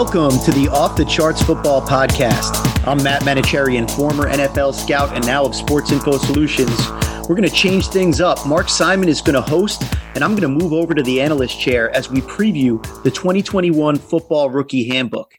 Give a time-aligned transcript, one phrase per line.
[0.00, 2.86] Welcome to the Off the Charts Football Podcast.
[2.86, 6.88] I'm Matt Manocherian, former NFL scout and now of Sports Info Solutions.
[7.28, 8.46] We're going to change things up.
[8.46, 9.82] Mark Simon is going to host,
[10.14, 13.96] and I'm going to move over to the analyst chair as we preview the 2021
[13.96, 15.34] Football Rookie Handbook.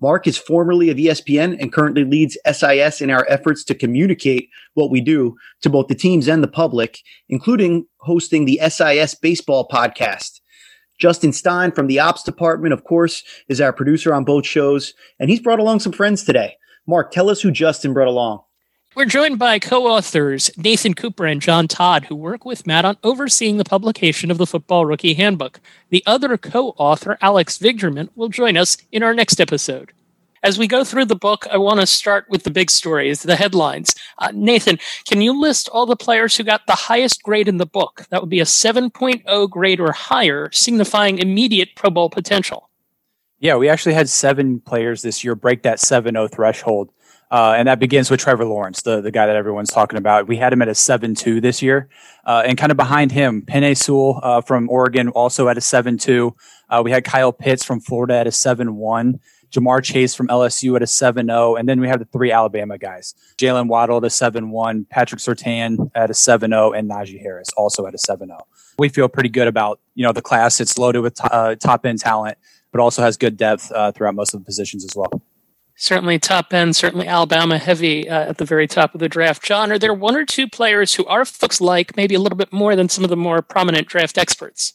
[0.00, 4.90] Mark is formerly of ESPN and currently leads SIS in our efforts to communicate what
[4.90, 10.39] we do to both the teams and the public, including hosting the SIS Baseball Podcast.
[11.00, 15.28] Justin Stein from the ops department, of course, is our producer on both shows, and
[15.30, 16.56] he's brought along some friends today.
[16.86, 18.42] Mark, tell us who Justin brought along.
[18.94, 22.96] We're joined by co authors Nathan Cooper and John Todd, who work with Matt on
[23.02, 25.60] overseeing the publication of the Football Rookie Handbook.
[25.90, 29.92] The other co author, Alex Vigderman, will join us in our next episode.
[30.42, 33.36] As we go through the book, I want to start with the big stories, the
[33.36, 33.94] headlines.
[34.16, 37.66] Uh, Nathan, can you list all the players who got the highest grade in the
[37.66, 38.06] book?
[38.08, 42.70] That would be a 7.0 grade or higher, signifying immediate Pro Bowl potential.
[43.38, 46.90] Yeah, we actually had seven players this year break that 7.0 threshold.
[47.30, 50.26] Uh, and that begins with Trevor Lawrence, the, the guy that everyone's talking about.
[50.26, 51.88] We had him at a 7-2 this year.
[52.24, 56.34] Uh, and kind of behind him, Penei Sewell uh, from Oregon also at a 7-2.
[56.68, 59.20] Uh, we had Kyle Pitts from Florida at a 7-1.
[59.52, 61.56] Ja'Marr Chase from LSU at a 7 0.
[61.56, 65.20] And then we have the three Alabama guys Jaylen Waddle at a 7 1, Patrick
[65.20, 68.38] Surtain at a 7 0, and Najee Harris also at a 7 0.
[68.78, 70.60] We feel pretty good about you know the class.
[70.60, 72.38] It's loaded with uh, top end talent,
[72.72, 75.22] but also has good depth uh, throughout most of the positions as well.
[75.76, 79.42] Certainly top end, certainly Alabama heavy uh, at the very top of the draft.
[79.42, 82.52] John, are there one or two players who our folks like maybe a little bit
[82.52, 84.74] more than some of the more prominent draft experts?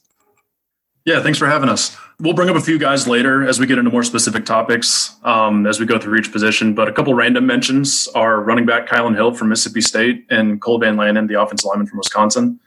[1.06, 1.96] Yeah, thanks for having us.
[2.20, 5.68] We'll bring up a few guys later as we get into more specific topics um,
[5.68, 6.74] as we go through each position.
[6.74, 10.80] But a couple random mentions are running back Kylan Hill from Mississippi State and Cole
[10.80, 12.60] Van Lanen, the offensive lineman from Wisconsin.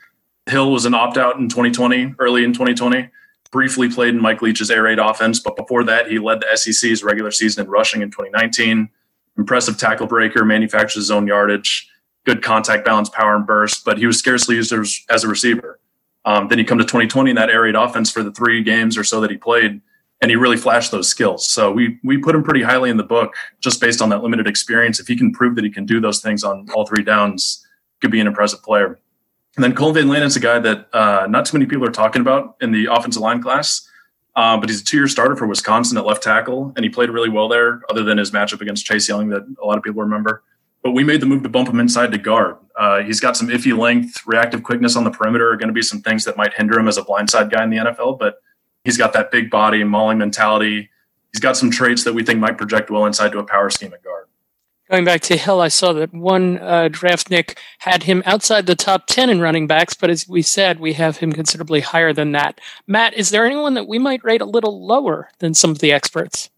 [0.48, 3.10] Hill was an opt out in 2020, early in 2020.
[3.50, 7.02] Briefly played in Mike Leach's air raid offense, but before that, he led the SEC's
[7.02, 8.88] regular season in rushing in 2019.
[9.36, 11.88] Impressive tackle breaker, manufactures his own yardage,
[12.24, 14.72] good contact balance, power, and burst, but he was scarcely used
[15.08, 15.77] as a receiver.
[16.28, 19.02] Um, then you come to 2020 in that air offense for the three games or
[19.02, 19.80] so that he played,
[20.20, 21.48] and he really flashed those skills.
[21.48, 24.46] So we we put him pretty highly in the book just based on that limited
[24.46, 25.00] experience.
[25.00, 27.66] If he can prove that he can do those things on all three downs,
[28.02, 28.98] could be an impressive player.
[29.56, 32.20] And then Cole Van Lanen's a guy that uh, not too many people are talking
[32.20, 33.88] about in the offensive line class.
[34.36, 37.30] Uh, but he's a two-year starter for Wisconsin at left tackle, and he played really
[37.30, 37.80] well there.
[37.88, 40.44] Other than his matchup against Chase Young, that a lot of people remember
[40.82, 42.56] but we made the move to bump him inside to guard.
[42.76, 45.82] Uh, he's got some iffy length, reactive quickness on the perimeter are going to be
[45.82, 48.36] some things that might hinder him as a blindside guy in the NFL, but
[48.84, 50.88] he's got that big body, mauling mentality.
[51.32, 53.92] He's got some traits that we think might project well inside to a power scheme
[53.92, 54.26] at guard.
[54.90, 59.06] Going back to Hill, I saw that one uh, draftnik had him outside the top
[59.06, 62.58] 10 in running backs, but as we said, we have him considerably higher than that.
[62.86, 65.92] Matt, is there anyone that we might rate a little lower than some of the
[65.92, 66.48] experts?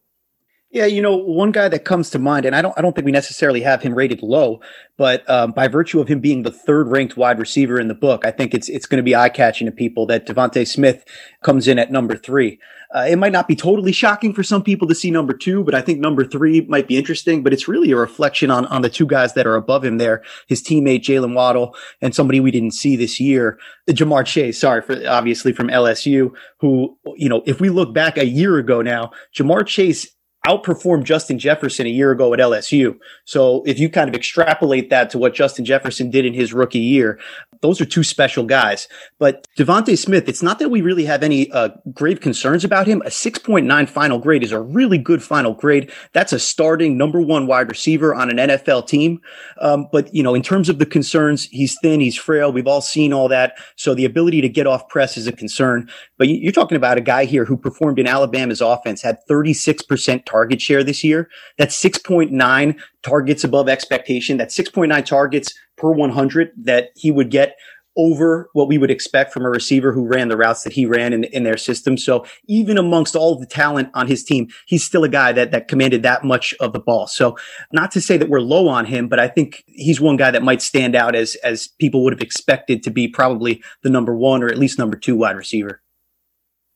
[0.73, 3.05] Yeah, you know, one guy that comes to mind, and I don't, I don't think
[3.05, 4.61] we necessarily have him rated low,
[4.97, 8.25] but um, by virtue of him being the third ranked wide receiver in the book,
[8.25, 11.05] I think it's it's going to be eye catching to people that DeVonta Smith
[11.43, 12.61] comes in at number three.
[12.95, 15.75] Uh, it might not be totally shocking for some people to see number two, but
[15.75, 17.43] I think number three might be interesting.
[17.43, 20.23] But it's really a reflection on on the two guys that are above him there,
[20.47, 23.59] his teammate Jaylen Waddle and somebody we didn't see this year,
[23.89, 24.61] Ja'Marr Chase.
[24.61, 28.83] Sorry for obviously from LSU, who you know if we look back a year ago
[28.83, 30.07] now, Ja'Marr Chase
[30.47, 32.99] outperformed Justin Jefferson a year ago at LSU.
[33.25, 36.79] So if you kind of extrapolate that to what Justin Jefferson did in his rookie
[36.79, 37.19] year,
[37.61, 38.89] those are two special guys.
[39.19, 43.03] But DeVonta Smith, it's not that we really have any uh, grave concerns about him.
[43.03, 45.91] A 6.9 final grade is a really good final grade.
[46.13, 49.21] That's a starting number one wide receiver on an NFL team.
[49.61, 52.53] Um, but, you know, in terms of the concerns, he's thin, he's frail.
[52.53, 53.55] We've all seen all that.
[53.77, 55.89] So the ability to get off press is a concern.
[56.17, 60.61] But you're talking about a guy here who performed in Alabama's offense, had 36% target
[60.61, 61.29] share this year.
[61.59, 67.57] That's 6.9 targets above expectation, that 6.9 targets per 100 that he would get
[67.97, 71.13] over what we would expect from a receiver who ran the routes that he ran
[71.13, 71.97] in, in their system.
[71.99, 75.69] So even amongst all the talent on his team, he's still a guy that, that
[75.69, 77.07] commanded that much of the ball.
[77.09, 77.37] So
[77.73, 80.43] not to say that we're low on him, but I think he's one guy that
[80.43, 84.43] might stand out as, as people would have expected to be probably the number one
[84.43, 85.83] or at least number two wide receiver.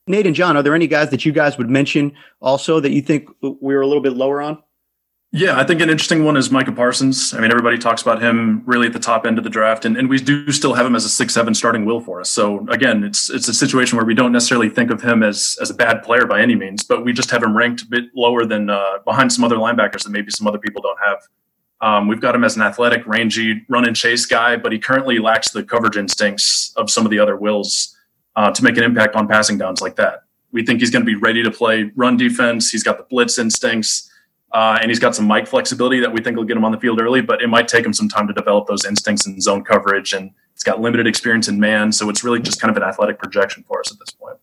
[0.07, 3.01] Nate and John, are there any guys that you guys would mention also that you
[3.01, 4.63] think we were a little bit lower on?
[5.37, 7.35] Yeah, I think an interesting one is Micah Parsons.
[7.35, 9.97] I mean, everybody talks about him really at the top end of the draft, and,
[9.97, 12.31] and we do still have him as a six seven starting will for us.
[12.31, 15.71] So again, it's it's a situation where we don't necessarily think of him as as
[15.71, 18.47] a bad player by any means, but we just have him ranked a bit lower
[18.47, 21.19] than uh, behind some other linebackers that maybe some other people don't have.
[21.81, 25.19] Um, we've got him as an athletic, rangy, run and chase guy, but he currently
[25.19, 27.97] lacks the coverage instincts of some of the other wills
[28.37, 30.23] uh, to make an impact on passing downs like that.
[30.53, 32.71] We think he's going to be ready to play run defense.
[32.71, 34.09] He's got the blitz instincts,
[34.55, 36.79] uh, and he's got some mic flexibility that we think will get him on the
[36.79, 37.21] field early.
[37.21, 40.31] But it might take him some time to develop those instincts in zone coverage, and
[40.55, 43.65] he's got limited experience in man, so it's really just kind of an athletic projection
[43.65, 44.39] for us at this point.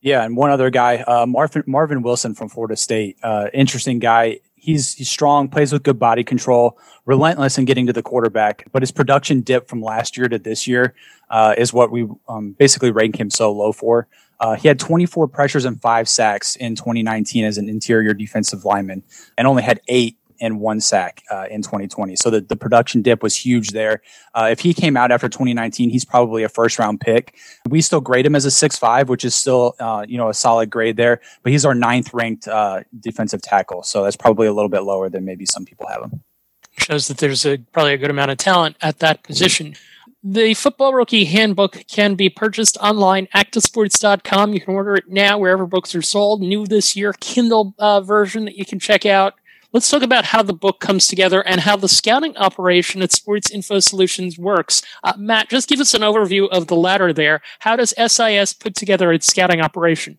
[0.00, 4.38] Yeah, and one other guy, uh, Marvin Marvin Wilson from Florida State, uh, interesting guy.
[4.54, 8.66] He's he's strong, plays with good body control, relentless in getting to the quarterback.
[8.70, 10.94] But his production dip from last year to this year
[11.30, 14.06] uh, is what we um, basically rank him so low for.
[14.42, 19.04] Uh, he had 24 pressures and five sacks in 2019 as an interior defensive lineman,
[19.38, 22.16] and only had eight and one sack uh, in 2020.
[22.16, 24.02] So the, the production dip was huge there.
[24.34, 27.36] Uh, if he came out after 2019, he's probably a first round pick.
[27.68, 30.34] We still grade him as a six five, which is still uh, you know a
[30.34, 31.20] solid grade there.
[31.44, 35.08] But he's our ninth ranked uh, defensive tackle, so that's probably a little bit lower
[35.08, 36.20] than maybe some people have him.
[36.76, 39.76] Shows that there's a probably a good amount of talent at that position.
[40.24, 44.52] The Football Rookie Handbook can be purchased online, at actasports.com.
[44.54, 46.40] You can order it now wherever books are sold.
[46.40, 49.34] New this year, Kindle uh, version that you can check out.
[49.72, 53.50] Let's talk about how the book comes together and how the scouting operation at Sports
[53.50, 54.82] Info Solutions works.
[55.02, 57.40] Uh, Matt, just give us an overview of the latter there.
[57.58, 60.18] How does SIS put together its scouting operation?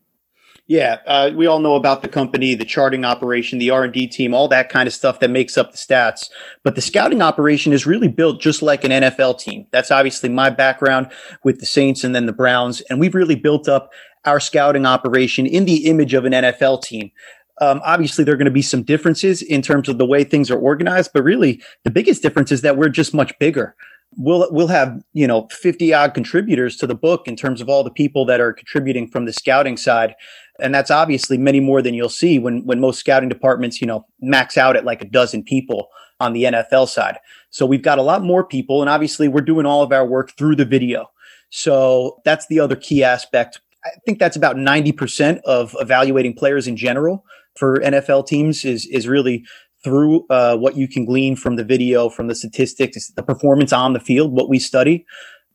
[0.65, 4.07] Yeah, uh, we all know about the company, the charting operation, the R and D
[4.07, 6.30] team, all that kind of stuff that makes up the stats.
[6.63, 9.68] But the scouting operation is really built just like an NFL team.
[9.71, 11.12] That's obviously my background
[11.44, 13.92] with the Saints and then the Browns, and we've really built up
[14.24, 17.12] our scouting operation in the image of an NFL team.
[17.59, 20.50] Um, obviously, there are going to be some differences in terms of the way things
[20.50, 23.75] are organized, but really the biggest difference is that we're just much bigger.
[24.18, 27.83] We'll we'll have you know fifty odd contributors to the book in terms of all
[27.83, 30.15] the people that are contributing from the scouting side,
[30.60, 34.06] and that's obviously many more than you'll see when when most scouting departments you know
[34.21, 35.88] max out at like a dozen people
[36.19, 37.18] on the NFL side.
[37.50, 40.31] So we've got a lot more people, and obviously we're doing all of our work
[40.38, 41.09] through the video.
[41.50, 43.62] So that's the other key aspect.
[43.86, 47.25] I think that's about 90% of evaluating players in general
[47.56, 49.45] for NFL teams is is really
[49.83, 53.94] through uh, what you can glean from the video, from the statistics, the performance on
[53.94, 55.06] the field, what we study.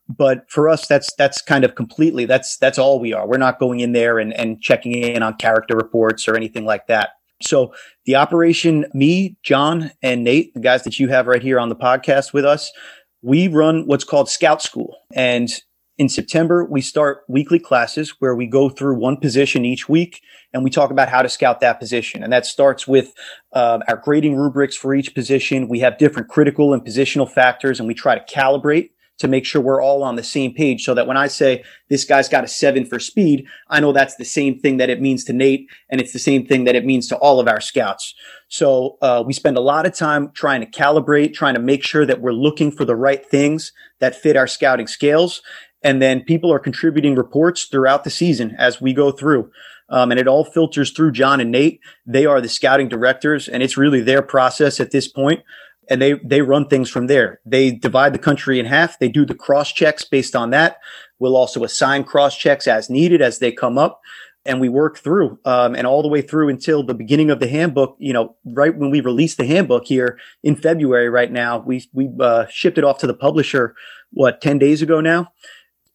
[0.09, 3.27] But for us, that's that's kind of completely that's that's all we are.
[3.29, 6.87] We're not going in there and, and checking in on character reports or anything like
[6.87, 7.11] that.
[7.43, 11.69] So the operation, me, John, and Nate, the guys that you have right here on
[11.69, 12.73] the podcast with us,
[13.23, 14.97] we run what's called Scout School.
[15.15, 15.49] And
[15.99, 20.23] in September, we start weekly classes where we go through one position each week
[20.53, 22.23] and we talk about how to scout that position.
[22.23, 23.13] And that starts with
[23.53, 25.69] uh, our grading rubrics for each position.
[25.69, 29.61] We have different critical and positional factors, and we try to calibrate to make sure
[29.61, 32.49] we're all on the same page so that when I say this guy's got a
[32.49, 36.01] seven for speed, I know that's the same thing that it means to Nate, and
[36.01, 38.15] it's the same thing that it means to all of our scouts.
[38.49, 42.07] So uh, we spend a lot of time trying to calibrate, trying to make sure
[42.07, 45.43] that we're looking for the right things that fit our scouting scales.
[45.83, 49.51] And then people are contributing reports throughout the season as we go through.
[49.91, 51.81] Um, and it all filters through John and Nate.
[52.07, 55.43] They are the scouting directors, and it's really their process at this point.
[55.91, 57.41] And they they run things from there.
[57.47, 58.99] They divide the country in half.
[58.99, 60.79] They do the cross checks based on that.
[61.19, 64.03] We'll also assign cross checks as needed as they come up,
[64.45, 67.49] and we work through um, and all the way through until the beginning of the
[67.49, 67.97] handbook.
[67.99, 71.09] You know, right when we release the handbook here in February.
[71.09, 73.75] Right now, we we uh, shipped it off to the publisher
[74.11, 75.33] what ten days ago now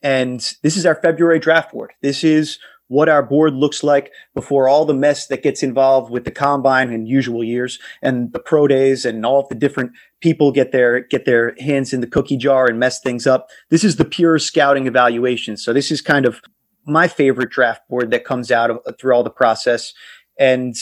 [0.03, 1.93] and this is our February draft board.
[2.01, 2.59] This is
[2.93, 6.91] what our board looks like before all the mess that gets involved with the combine
[6.91, 11.25] in usual years and the pro days and all the different people get their get
[11.25, 13.49] their hands in the cookie jar and mess things up.
[13.69, 15.57] This is the pure scouting evaluation.
[15.57, 16.39] So this is kind of
[16.85, 19.91] my favorite draft board that comes out of through all the process
[20.37, 20.75] and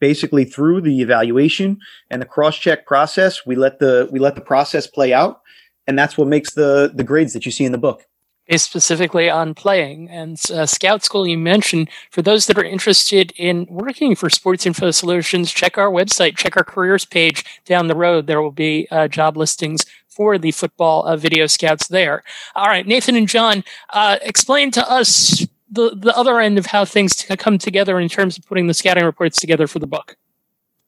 [0.00, 1.78] basically through the evaluation
[2.10, 5.40] and the cross check process we let the we let the process play out
[5.86, 8.06] and that's what makes the the grades that you see in the book
[8.48, 10.08] based specifically on playing.
[10.08, 14.66] And uh, Scout School, you mentioned, for those that are interested in working for Sports
[14.66, 18.26] Info Solutions, check our website, check our careers page down the road.
[18.26, 22.22] There will be uh, job listings for the football uh, video scouts there.
[22.54, 26.84] All right, Nathan and John, uh, explain to us the, the other end of how
[26.84, 30.16] things t- come together in terms of putting the scouting reports together for the book.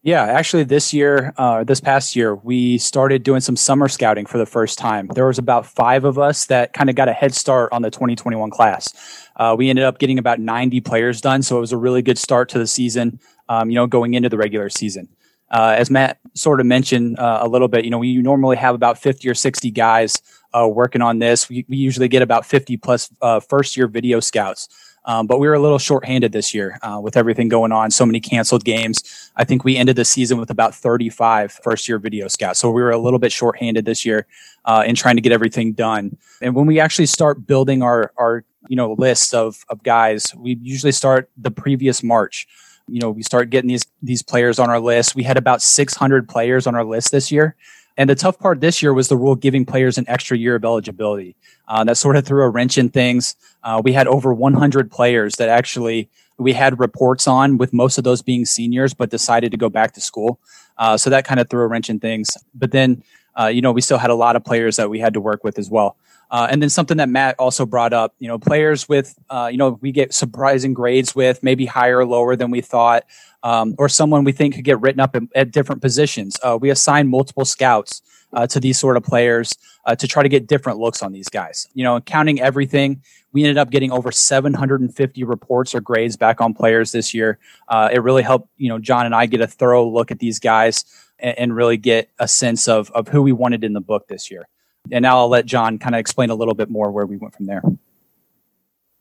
[0.05, 4.37] Yeah, actually, this year, uh, this past year, we started doing some summer scouting for
[4.37, 5.09] the first time.
[5.15, 7.91] There was about five of us that kind of got a head start on the
[7.91, 8.93] 2021 class.
[9.37, 12.19] Uh, we ended up getting about 90 players done, so it was a really good
[12.19, 13.19] start to the season.
[13.49, 15.09] Um, you know, going into the regular season.
[15.51, 18.75] Uh, as Matt sort of mentioned uh, a little bit, you know, we normally have
[18.75, 20.21] about 50 or 60 guys
[20.53, 21.49] uh, working on this.
[21.49, 24.69] We, we, usually get about 50 plus uh, first year video scouts.
[25.07, 28.07] Um, but we were a little shorthanded this year uh, with everything going on, so
[28.07, 29.31] many canceled games.
[29.37, 32.59] I think we ended the season with about 35 first year video scouts.
[32.59, 34.27] So we were a little bit shorthanded this year
[34.65, 36.17] uh, in trying to get everything done.
[36.41, 40.35] And when we actually start building our, our you know, list of, of guys.
[40.37, 42.47] We usually start the previous March.
[42.87, 45.15] You know, we start getting these these players on our list.
[45.15, 47.57] We had about 600 players on our list this year.
[47.97, 50.65] And the tough part this year was the rule giving players an extra year of
[50.65, 51.37] eligibility.
[51.69, 53.37] Uh, that sort of threw a wrench in things.
[53.63, 58.05] Uh, we had over 100 players that actually we had reports on, with most of
[58.05, 60.41] those being seniors, but decided to go back to school.
[60.77, 62.37] Uh, so that kind of threw a wrench in things.
[62.55, 63.03] But then,
[63.39, 65.45] uh, you know, we still had a lot of players that we had to work
[65.45, 65.97] with as well.
[66.31, 69.59] Uh, and then something that Matt also brought up, you know, players with, uh, you
[69.59, 73.05] know, we get surprising grades with, maybe higher or lower than we thought,
[73.43, 76.37] um, or someone we think could get written up in, at different positions.
[76.43, 80.29] Uh, we assign multiple scouts uh, to these sort of players uh, to try to
[80.29, 81.69] get different looks on these guys.
[81.75, 86.55] You know, counting everything, we ended up getting over 750 reports or grades back on
[86.55, 87.39] players this year.
[87.71, 90.85] It really helped, you know, John and I get a thorough look at these guys
[91.25, 94.31] and, and really get a sense of, of who we wanted in the book this
[94.31, 94.47] year.
[94.93, 97.35] And now I'll let John kind of explain a little bit more where we went
[97.35, 97.63] from there.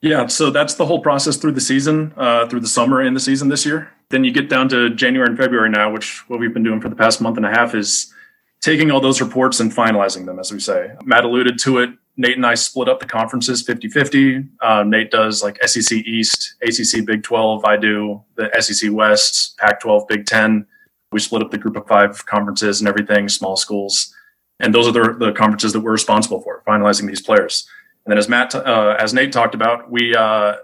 [0.01, 3.22] Yeah, so that's the whole process through the season, uh, through the summer and the
[3.22, 3.92] season this year.
[4.10, 6.89] Then you get down to January and February now, which what we've been doing for
[6.89, 8.13] the past month and a half is
[8.60, 10.92] taking all those reports and finalizing them, as we say.
[11.03, 11.89] Matt alluded to it.
[12.15, 14.46] Nate and I split up the conferences 50 50.
[14.62, 17.65] Uh, Nate does like SEC East, ACC Big 12.
[17.65, 20.68] I do the SEC West, Pac 12, Big 10.
[21.13, 24.13] We split up the group of five conferences and everything, small schools.
[24.60, 27.67] And those are the, the conferences that we're responsible for, finalizing these players.
[28.05, 30.55] And then, as Matt, uh, as Nate talked about, we uh,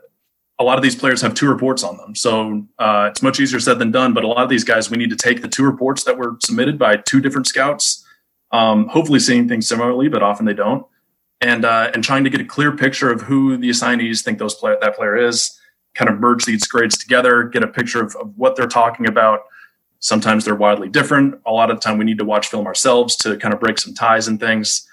[0.59, 2.13] a lot of these players have two reports on them.
[2.15, 4.13] So uh, it's much easier said than done.
[4.13, 6.35] But a lot of these guys, we need to take the two reports that were
[6.41, 8.05] submitted by two different scouts,
[8.51, 10.85] um, hopefully seeing things similarly, but often they don't,
[11.39, 14.55] and uh, and trying to get a clear picture of who the assignees think those
[14.55, 15.55] play- that player is.
[15.95, 19.39] Kind of merge these grades together, get a picture of, of what they're talking about.
[19.99, 21.39] Sometimes they're wildly different.
[21.45, 23.77] A lot of the time, we need to watch film ourselves to kind of break
[23.77, 24.87] some ties and things.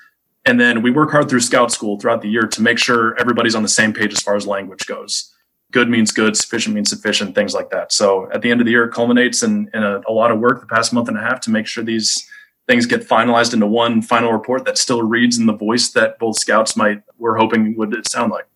[0.45, 3.55] And then we work hard through scout school throughout the year to make sure everybody's
[3.55, 5.33] on the same page as far as language goes
[5.73, 7.93] good means good, sufficient means sufficient, things like that.
[7.93, 10.39] So at the end of the year, it culminates in, in a, a, lot of
[10.39, 12.27] work the past month and a half to make sure these
[12.67, 16.39] things get finalized into one final report that still reads in the voice that both
[16.39, 18.47] scouts might were hoping would sound like.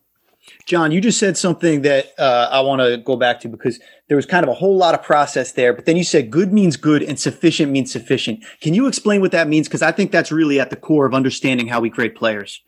[0.71, 4.15] John, you just said something that uh, I want to go back to because there
[4.15, 6.77] was kind of a whole lot of process there, but then you said good means
[6.77, 8.41] good and sufficient means sufficient.
[8.61, 9.67] Can you explain what that means?
[9.67, 12.61] Because I think that's really at the core of understanding how we create players.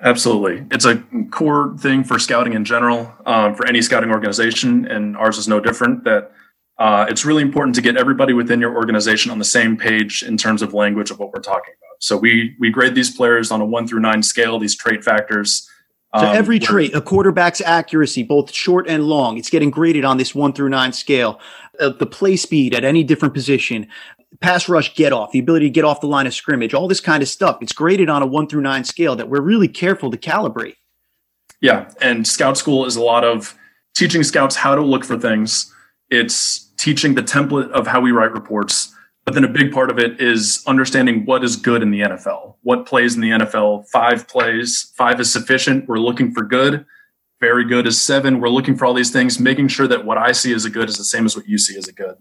[0.00, 0.64] Absolutely.
[0.70, 5.36] It's a core thing for scouting in general, um, for any scouting organization, and ours
[5.36, 6.04] is no different.
[6.04, 6.32] That
[6.78, 10.38] uh, it's really important to get everybody within your organization on the same page in
[10.38, 12.02] terms of language of what we're talking about.
[12.02, 15.68] So we we grade these players on a one through nine scale, these trait factors.
[16.18, 20.16] So um, every trait, a quarterback's accuracy, both short and long, it's getting graded on
[20.16, 21.40] this one through nine scale.
[21.78, 23.86] Uh, the play speed at any different position,
[24.40, 27.00] pass rush get off, the ability to get off the line of scrimmage, all this
[27.00, 27.58] kind of stuff.
[27.60, 30.76] It's graded on a one through nine scale that we're really careful to calibrate.
[31.60, 31.90] Yeah.
[32.00, 33.56] And scout school is a lot of
[33.94, 35.72] teaching scouts how to look for things.
[36.10, 38.94] It's teaching the template of how we write reports.
[39.26, 42.54] But then a big part of it is understanding what is good in the NFL.
[42.62, 43.88] What plays in the NFL?
[43.88, 44.92] Five plays.
[44.96, 45.88] Five is sufficient.
[45.88, 46.86] We're looking for good.
[47.40, 48.40] Very good is seven.
[48.40, 50.88] We're looking for all these things, making sure that what I see as a good
[50.88, 52.16] is the same as what you see as a good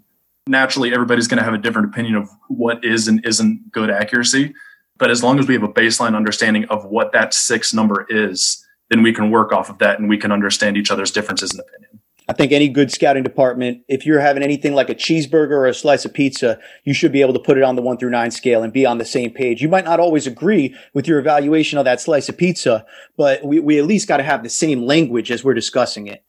[0.47, 4.53] naturally everybody's going to have a different opinion of what is and isn't good accuracy.
[4.97, 8.63] But as long as we have a baseline understanding of what that six number is,
[8.89, 11.59] then we can work off of that and we can understand each other's differences in
[11.59, 11.94] opinion.
[12.27, 15.73] I think any good scouting department, if you're having anything like a cheeseburger or a
[15.73, 18.31] slice of pizza, you should be able to put it on the one through nine
[18.31, 19.61] scale and be on the same page.
[19.61, 23.59] You might not always agree with your evaluation of that slice of pizza, but we,
[23.59, 26.25] we at least got to have the same language as we're discussing it.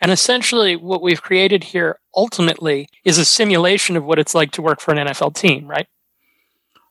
[0.00, 4.62] And essentially, what we've created here ultimately is a simulation of what it's like to
[4.62, 5.88] work for an NFL team, right?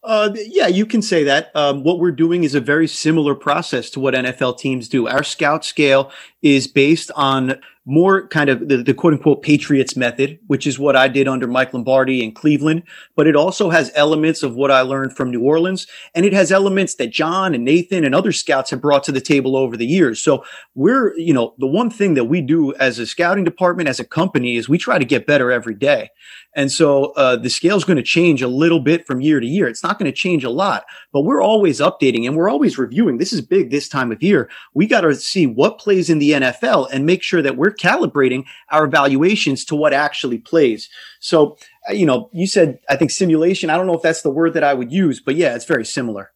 [0.03, 1.51] Uh, yeah, you can say that.
[1.56, 5.08] Um, what we're doing is a very similar process to what NFL teams do.
[5.08, 10.38] Our scout scale is based on more kind of the, the, quote unquote Patriots method,
[10.48, 12.84] which is what I did under Mike Lombardi in Cleveland.
[13.15, 15.88] But it also has elements of what I learned from New Orleans.
[16.13, 19.22] And it has elements that John and Nathan and other scouts have brought to the
[19.22, 20.22] table over the years.
[20.22, 20.44] So
[20.75, 24.06] we're, you know, the one thing that we do as a scouting department, as a
[24.06, 26.10] company, is we try to get better every day.
[26.57, 29.45] And so uh, the scale is going to change a little bit from year to
[29.45, 29.67] year.
[29.67, 33.19] It's not going to change a lot, but we're always updating and we're always reviewing.
[33.19, 34.49] This is big this time of year.
[34.73, 38.45] We got to see what plays in the NFL and make sure that we're calibrating
[38.71, 40.89] our evaluations to what actually plays.
[41.19, 43.69] So, uh, you know, you said, I think simulation.
[43.69, 45.85] I don't know if that's the word that I would use, but yeah, it's very
[45.85, 46.31] similar.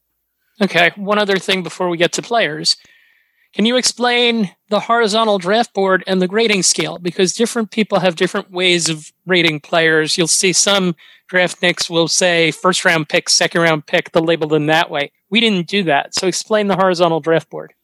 [0.60, 0.92] Okay.
[0.94, 2.76] One other thing before we get to players.
[3.52, 6.98] Can you explain the horizontal draft board and the grading scale?
[6.98, 10.16] Because different people have different ways of rating players.
[10.16, 10.96] You'll see some
[11.30, 15.12] draftniks will say first round pick, second round pick, they'll label them that way.
[15.30, 16.14] We didn't do that.
[16.14, 17.74] So explain the horizontal draft board.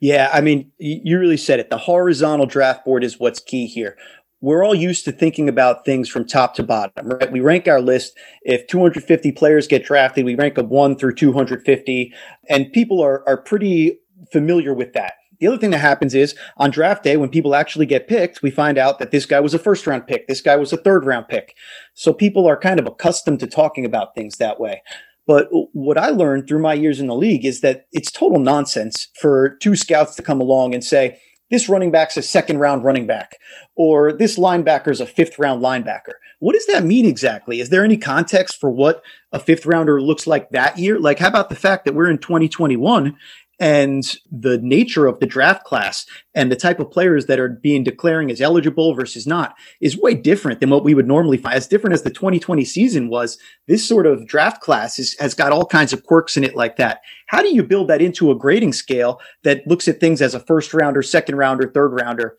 [0.00, 1.70] Yeah, I mean, you really said it.
[1.70, 3.96] The horizontal draft board is what's key here.
[4.40, 7.30] We're all used to thinking about things from top to bottom, right?
[7.30, 8.16] We rank our list.
[8.42, 12.14] If 250 players get drafted, we rank them one through 250,
[12.48, 13.98] and people are are pretty
[14.32, 15.14] familiar with that.
[15.40, 18.50] The other thing that happens is on draft day, when people actually get picked, we
[18.50, 20.28] find out that this guy was a first round pick.
[20.28, 21.56] This guy was a third round pick.
[21.94, 24.82] So people are kind of accustomed to talking about things that way.
[25.26, 29.08] But what I learned through my years in the league is that it's total nonsense
[29.20, 31.18] for two scouts to come along and say,
[31.50, 33.36] this running back's a second round running back,
[33.74, 36.14] or this linebacker's a fifth round linebacker.
[36.38, 37.60] What does that mean exactly?
[37.60, 40.98] Is there any context for what a fifth rounder looks like that year?
[40.98, 43.16] Like, how about the fact that we're in 2021
[43.60, 47.84] and the nature of the draft class and the type of players that are being
[47.84, 51.54] declaring as eligible versus not is way different than what we would normally find.
[51.54, 53.38] As different as the 2020 season was,
[53.68, 56.76] this sort of draft class is, has got all kinds of quirks in it like
[56.76, 57.02] that.
[57.26, 60.40] How do you build that into a grading scale that looks at things as a
[60.40, 62.38] first rounder, second rounder, third rounder?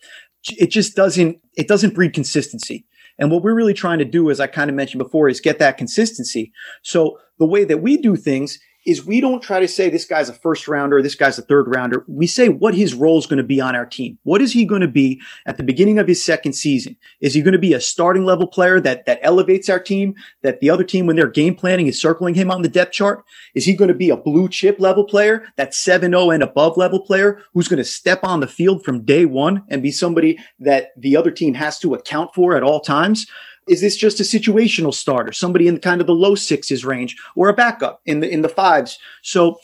[0.49, 2.87] It just doesn't, it doesn't breed consistency.
[3.19, 5.59] And what we're really trying to do, as I kind of mentioned before, is get
[5.59, 6.51] that consistency.
[6.81, 10.29] So the way that we do things is we don't try to say this guy's
[10.29, 12.03] a first rounder, this guy's a third rounder.
[12.07, 14.17] We say what his role is going to be on our team.
[14.23, 16.97] What is he going to be at the beginning of his second season?
[17.19, 20.59] Is he going to be a starting level player that, that elevates our team, that
[20.59, 23.23] the other team, when they're game planning, is circling him on the depth chart?
[23.53, 27.01] Is he going to be a blue chip level player, that 7-0 and above level
[27.01, 30.89] player who's going to step on the field from day one and be somebody that
[30.97, 33.27] the other team has to account for at all times?
[33.67, 37.49] Is this just a situational starter, somebody in kind of the low sixes range, or
[37.49, 38.99] a backup in the in the fives?
[39.21, 39.59] So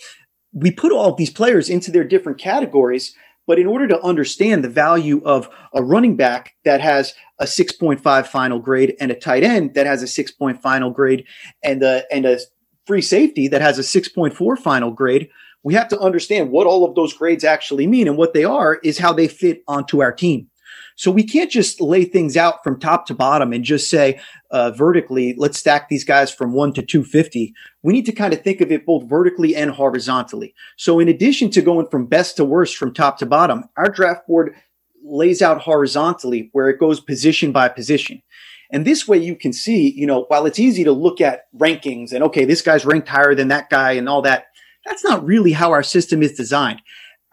[0.54, 3.16] we put all of these players into their different categories.
[3.48, 8.28] But in order to understand the value of a running back that has a 6.5
[8.28, 11.26] final grade and a tight end that has a 6 point final grade
[11.64, 12.40] and a, and a
[12.86, 15.30] free safety that has a 6.4 final grade,
[15.64, 18.08] we have to understand what all of those grades actually mean.
[18.08, 20.50] And what they are is how they fit onto our team.
[20.98, 24.72] So we can't just lay things out from top to bottom and just say uh,
[24.72, 27.54] vertically, let's stack these guys from one to 250.
[27.84, 30.56] We need to kind of think of it both vertically and horizontally.
[30.76, 34.26] So in addition to going from best to worst from top to bottom, our draft
[34.28, 34.56] board
[35.04, 38.24] lays out horizontally where it goes position by position.
[38.72, 42.12] And this way you can see, you know, while it's easy to look at rankings
[42.12, 44.48] and okay, this guy's ranked higher than that guy and all that,
[44.84, 46.82] that's not really how our system is designed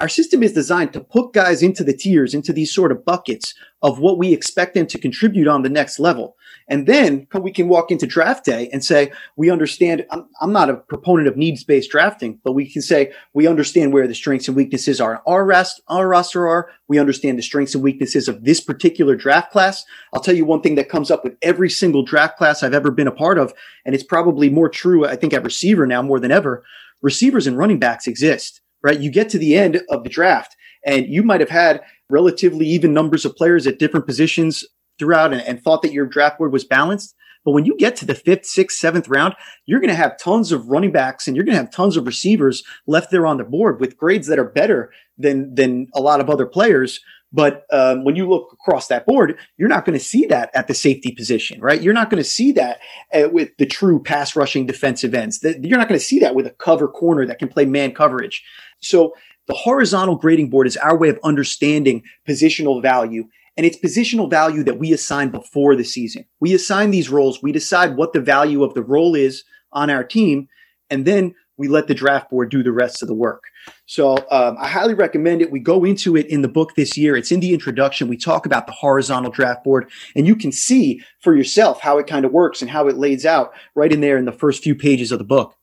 [0.04, 3.54] our system is designed to put guys into the tiers, into these sort of buckets
[3.80, 6.36] of what we expect them to contribute on the next level.
[6.68, 10.68] And then we can walk into draft day and say, we understand, I'm, I'm not
[10.68, 14.46] a proponent of needs based drafting, but we can say, we understand where the strengths
[14.46, 15.22] and weaknesses are.
[15.26, 16.68] Our, rest, our roster are.
[16.86, 19.86] We understand the strengths and weaknesses of this particular draft class.
[20.12, 22.90] I'll tell you one thing that comes up with every single draft class I've ever
[22.90, 23.54] been a part of.
[23.86, 26.62] And it's probably more true, I think, at receiver now more than ever.
[27.00, 29.00] Receivers and running backs exist right?
[29.00, 30.54] You get to the end of the draft
[30.86, 34.64] and you might have had relatively even numbers of players at different positions
[34.98, 37.16] throughout and, and thought that your draft board was balanced.
[37.44, 39.34] But when you get to the fifth, sixth, seventh round,
[39.66, 42.06] you're going to have tons of running backs and you're going to have tons of
[42.06, 46.20] receivers left there on the board with grades that are better than than a lot
[46.20, 47.00] of other players.
[47.32, 50.68] But um, when you look across that board, you're not going to see that at
[50.68, 51.82] the safety position, right?
[51.82, 52.78] You're not going to see that
[53.12, 55.40] uh, with the true pass rushing defensive ends.
[55.42, 58.44] You're not going to see that with a cover corner that can play man coverage.
[58.80, 59.14] So
[59.48, 63.24] the horizontal grading board is our way of understanding positional value.
[63.56, 66.24] And it's positional value that we assign before the season.
[66.40, 67.42] We assign these roles.
[67.42, 70.48] We decide what the value of the role is on our team.
[70.90, 73.44] And then we let the draft board do the rest of the work.
[73.86, 75.52] So um, I highly recommend it.
[75.52, 77.16] We go into it in the book this year.
[77.16, 78.08] It's in the introduction.
[78.08, 82.06] We talk about the horizontal draft board, and you can see for yourself how it
[82.06, 84.74] kind of works and how it lays out right in there in the first few
[84.74, 85.54] pages of the book.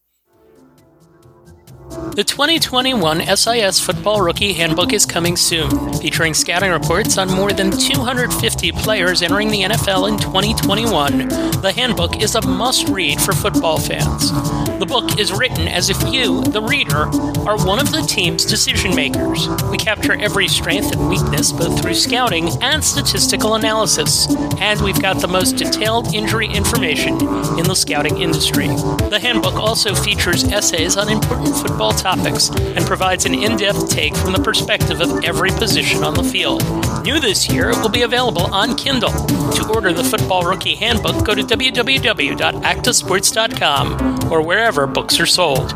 [1.92, 7.70] The 2021 SIS Football Rookie Handbook is coming soon, featuring scouting reports on more than
[7.70, 11.28] 250 players entering the NFL in 2021.
[11.62, 14.32] The handbook is a must read for football fans.
[14.80, 17.08] The book is written as if you, the reader,
[17.48, 19.50] are one of the team's decision makers.
[19.70, 25.20] We capture every strength and weakness both through scouting and statistical analysis, and we've got
[25.20, 27.16] the most detailed injury information
[27.60, 28.68] in the scouting industry.
[28.68, 33.90] The handbook also features essays on important football football topics and provides an in depth
[33.90, 36.62] take from the perspective of every position on the field.
[37.04, 39.10] New this year, it will be available on Kindle.
[39.10, 45.74] To order the Football Rookie Handbook, go to www.actasports.com or wherever books are sold.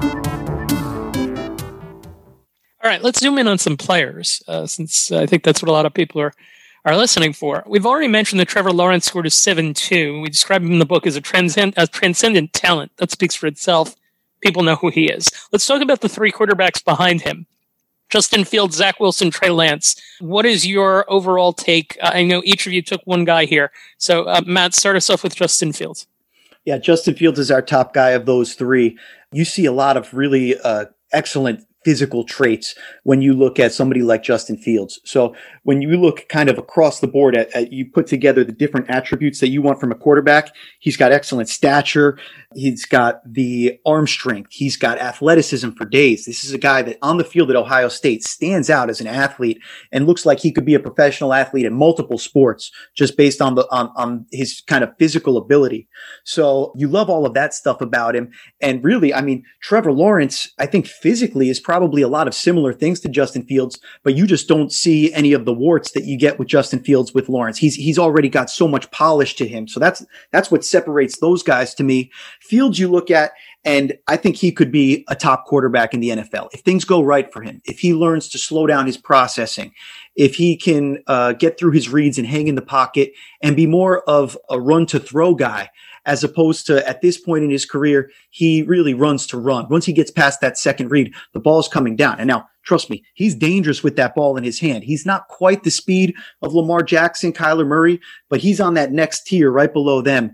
[2.83, 5.71] All right, let's zoom in on some players, uh, since I think that's what a
[5.71, 6.35] lot of people are
[6.87, 7.63] are listening for.
[7.65, 10.21] We've already mentioned that Trevor Lawrence scored a 7 2.
[10.21, 12.91] We describe him in the book as a, transcend- a transcendent talent.
[12.97, 13.95] That speaks for itself
[14.41, 15.27] people know who he is.
[15.51, 17.45] Let's talk about the three quarterbacks behind him.
[18.09, 19.95] Justin Fields, Zach Wilson, Trey Lance.
[20.19, 21.97] What is your overall take?
[22.01, 23.71] Uh, I know each of you took one guy here.
[23.97, 26.07] So, uh, Matt, start us off with Justin Fields.
[26.65, 28.97] Yeah, Justin Fields is our top guy of those three.
[29.31, 34.01] You see a lot of really uh, excellent physical traits when you look at somebody
[34.01, 34.99] like Justin Fields.
[35.05, 38.51] So when you look kind of across the board at, at, you put together the
[38.51, 42.17] different attributes that you want from a quarterback, he's got excellent stature.
[42.55, 44.51] He's got the arm strength.
[44.51, 46.25] He's got athleticism for days.
[46.25, 49.07] This is a guy that on the field at Ohio State stands out as an
[49.07, 53.41] athlete and looks like he could be a professional athlete in multiple sports just based
[53.41, 55.87] on the, on, on his kind of physical ability.
[56.23, 58.31] So you love all of that stuff about him.
[58.61, 62.73] And really, I mean, Trevor Lawrence, I think physically is probably a lot of similar
[62.73, 66.17] things to Justin Fields, but you just don't see any of the warts that you
[66.17, 67.57] get with Justin Fields with Lawrence.
[67.57, 69.67] He's, he's already got so much polish to him.
[69.67, 72.11] So that's, that's what separates those guys to me
[72.45, 76.09] Fields you look at, and I think he could be a top quarterback in the
[76.09, 77.61] NFL if things go right for him.
[77.65, 79.73] If he learns to slow down his processing,
[80.15, 83.65] if he can uh, get through his reads and hang in the pocket and be
[83.65, 85.69] more of a run to throw guy,
[86.05, 89.67] as opposed to at this point in his career, he really runs to run.
[89.69, 92.19] Once he gets past that second read, the ball's coming down.
[92.19, 94.83] And now, trust me, he's dangerous with that ball in his hand.
[94.83, 99.25] He's not quite the speed of Lamar Jackson, Kyler Murray, but he's on that next
[99.25, 100.31] tier right below them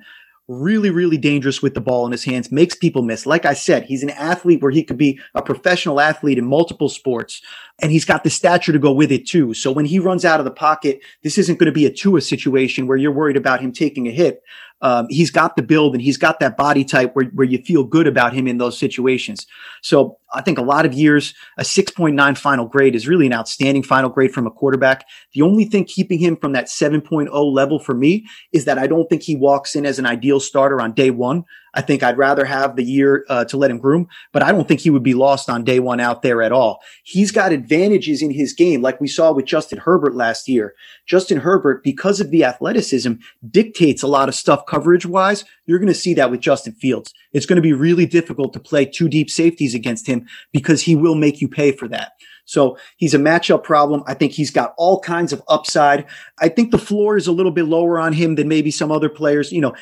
[0.47, 3.25] really, really dangerous with the ball in his hands, makes people miss.
[3.25, 6.89] Like I said, he's an athlete where he could be a professional athlete in multiple
[6.89, 7.41] sports,
[7.82, 9.54] and he's got the stature to go with it too.
[9.54, 12.21] So when he runs out of the pocket, this isn't going to be a Tua
[12.21, 14.41] situation where you're worried about him taking a hit.
[14.82, 17.84] Um, he's got the build and he's got that body type where, where you feel
[17.84, 19.45] good about him in those situations.
[19.82, 23.84] So I think a lot of years, a 6.9 final grade is really an outstanding
[23.84, 25.06] final grade from a quarterback.
[25.34, 29.10] The only thing keeping him from that 7.0 level for me is that I don't
[29.10, 31.46] think he walks in as an ideal starter on day one.
[31.74, 34.67] I think I'd rather have the year uh, to let him groom, but I don't
[34.67, 36.82] think he would be lost on day one out there at all.
[37.04, 40.76] He's got advantages in his game, like we saw with Justin Herbert last year.
[41.06, 43.13] Justin Herbert, because of the athleticism,
[43.50, 45.46] dictates a lot of stuff coverage wise.
[45.72, 47.14] You're going to see that with Justin Fields.
[47.32, 50.98] It's going to be really difficult to play two deep safeties against him because he
[50.98, 52.12] will make you pay for that.
[52.44, 54.04] So he's a matchup problem.
[54.06, 56.06] I think he's got all kinds of upside.
[56.42, 59.08] I think the floor is a little bit lower on him than maybe some other
[59.08, 59.54] players.
[59.54, 59.74] You know,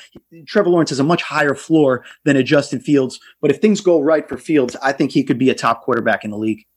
[0.46, 3.20] Trevor Lawrence has a much higher floor than a Justin Fields.
[3.42, 6.24] But if things go right for Fields, I think he could be a top quarterback
[6.24, 6.68] in the league.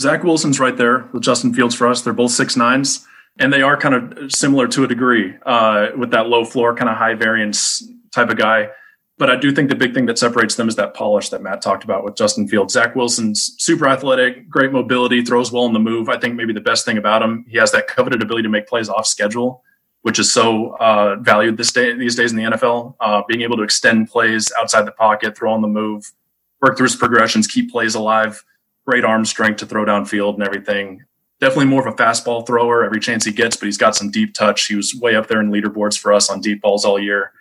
[0.00, 2.00] Zach Wilson's right there with Justin Fields for us.
[2.00, 3.06] They're both six nines,
[3.38, 6.88] and they are kind of similar to a degree uh, with that low floor, kind
[6.88, 8.68] of high variance type of guy.
[9.16, 11.62] But I do think the big thing that separates them is that polish that Matt
[11.62, 12.74] talked about with Justin Fields.
[12.74, 16.08] Zach Wilson's super athletic, great mobility, throws well in the move.
[16.08, 18.66] I think maybe the best thing about him, he has that coveted ability to make
[18.66, 19.62] plays off schedule,
[20.02, 22.96] which is so uh, valued this day these days in the NFL.
[22.98, 26.12] Uh, being able to extend plays outside the pocket, throw on the move,
[26.60, 28.44] work through his progressions, keep plays alive.
[28.84, 31.02] Great arm strength to throw downfield and everything.
[31.40, 34.34] Definitely more of a fastball thrower every chance he gets, but he's got some deep
[34.34, 34.66] touch.
[34.66, 37.32] He was way up there in leaderboards for us on deep balls all year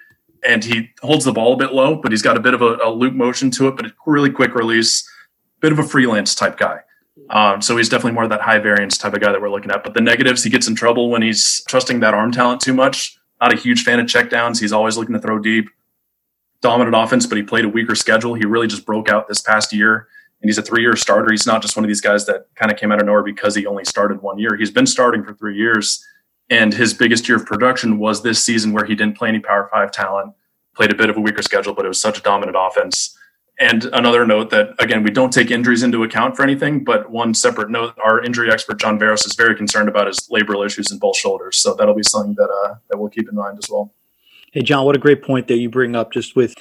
[0.45, 2.77] and he holds the ball a bit low, but he's got a bit of a,
[2.83, 5.07] a loop motion to it, but a really quick release,
[5.59, 6.79] bit of a freelance type guy.
[7.29, 9.71] Um, so he's definitely more of that high variance type of guy that we're looking
[9.71, 9.83] at.
[9.83, 13.17] But the negatives, he gets in trouble when he's trusting that arm talent too much.
[13.39, 14.59] Not a huge fan of checkdowns.
[14.59, 15.69] He's always looking to throw deep.
[16.61, 18.33] Dominant offense, but he played a weaker schedule.
[18.33, 20.07] He really just broke out this past year,
[20.41, 21.29] and he's a three-year starter.
[21.29, 23.53] He's not just one of these guys that kind of came out of nowhere because
[23.53, 24.55] he only started one year.
[24.55, 26.01] He's been starting for three years,
[26.53, 29.67] and his biggest year of production was this season where he didn't play any Power
[29.71, 30.33] Five talent,
[30.75, 33.17] played a bit of a weaker schedule, but it was such a dominant offense.
[33.59, 37.33] And another note that again, we don't take injuries into account for anything, but one
[37.33, 40.99] separate note: our injury expert John Barros is very concerned about his labral issues in
[40.99, 43.91] both shoulders, so that'll be something that uh, that we'll keep in mind as well.
[44.51, 46.11] Hey, John, what a great point that you bring up.
[46.11, 46.53] Just with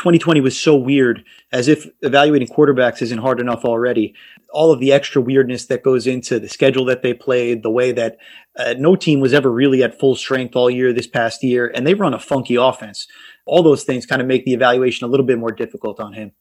[0.00, 4.14] 2020 was so weird, as if evaluating quarterbacks isn't hard enough already.
[4.50, 7.92] All of the extra weirdness that goes into the schedule that they played, the way
[7.92, 8.16] that
[8.58, 11.86] uh, no team was ever really at full strength all year this past year, and
[11.86, 13.06] they run a funky offense.
[13.44, 16.32] All those things kind of make the evaluation a little bit more difficult on him.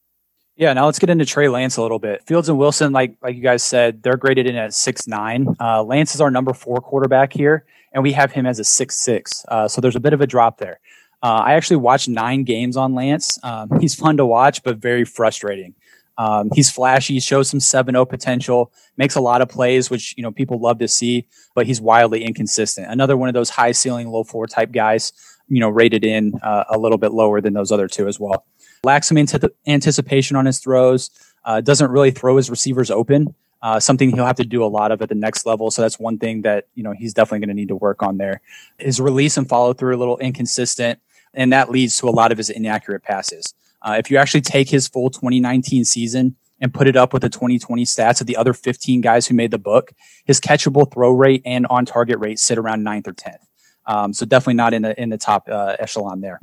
[0.55, 2.25] Yeah, now let's get into Trey Lance a little bit.
[2.25, 5.55] Fields and Wilson, like like you guys said, they're graded in at six nine.
[5.59, 8.95] Uh, Lance is our number four quarterback here, and we have him as a six
[8.95, 9.45] six.
[9.49, 10.79] Uh, so there's a bit of a drop there.
[11.21, 13.37] Uh, I actually watched nine games on Lance.
[13.43, 15.75] Um, he's fun to watch, but very frustrating.
[16.17, 20.31] Um, he's flashy, shows some 7-0 potential, makes a lot of plays, which you know
[20.31, 22.91] people love to see, but he's wildly inconsistent.
[22.91, 25.13] Another one of those high ceiling, low floor type guys,
[25.47, 28.45] you know, rated in uh, a little bit lower than those other two as well.
[28.83, 31.09] Lacks some anticipation on his throws.
[31.45, 33.33] Uh, doesn't really throw his receivers open.
[33.61, 35.71] Uh, something he'll have to do a lot of at the next level.
[35.71, 38.17] So that's one thing that you know he's definitely going to need to work on
[38.17, 38.41] there.
[38.77, 40.99] His release and follow through are a little inconsistent
[41.33, 43.53] and that leads to a lot of his inaccurate passes.
[43.81, 47.29] Uh, if you actually take his full 2019 season and put it up with the
[47.29, 49.91] 2020 stats of the other 15 guys who made the book,
[50.25, 53.45] his catchable throw rate and on target rate sit around ninth or 10th.
[53.85, 56.39] Um, so definitely not in the in the top uh, echelon there.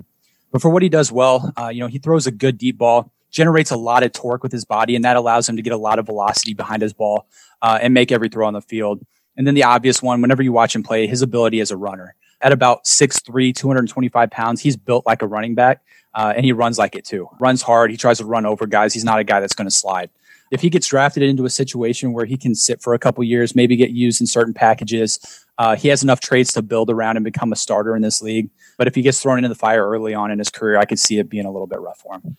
[0.51, 3.13] But for what he does well, uh, you know, he throws a good deep ball,
[3.31, 5.77] generates a lot of torque with his body, and that allows him to get a
[5.77, 7.27] lot of velocity behind his ball
[7.63, 9.05] uh, and make every throw on the field.
[9.37, 12.15] And then the obvious one, whenever you watch him play, his ability as a runner.
[12.41, 15.83] At about 6'3, 225 pounds, he's built like a running back,
[16.15, 17.29] uh, and he runs like it too.
[17.41, 17.91] Runs hard.
[17.91, 18.93] He tries to run over guys.
[18.93, 20.11] He's not a guy that's going to slide.
[20.51, 23.57] If he gets drafted into a situation where he can sit for a couple years,
[23.57, 25.19] maybe get used in certain packages,
[25.59, 28.51] uh, he has enough traits to build around and become a starter in this league.
[28.77, 30.99] But if he gets thrown into the fire early on in his career, I could
[30.99, 32.37] see it being a little bit rough for him.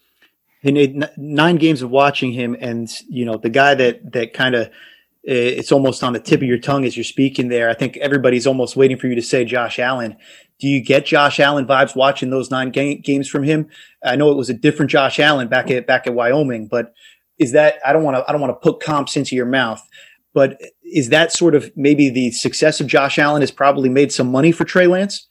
[0.63, 4.69] In nine games of watching him, and you know the guy that that kind of
[5.27, 7.69] Eh, it's almost on the tip of your tongue as you're speaking there.
[7.69, 10.15] I think everybody's almost waiting for you to say Josh Allen.
[10.59, 13.67] Do you get Josh Allen vibes watching those nine ga- games from him?
[14.03, 16.93] I know it was a different Josh Allen back at back at Wyoming, but
[17.37, 19.85] is that I don't want to I don't want to put comps into your mouth,
[20.33, 24.31] but is that sort of maybe the success of Josh Allen has probably made some
[24.31, 25.27] money for Trey Lance?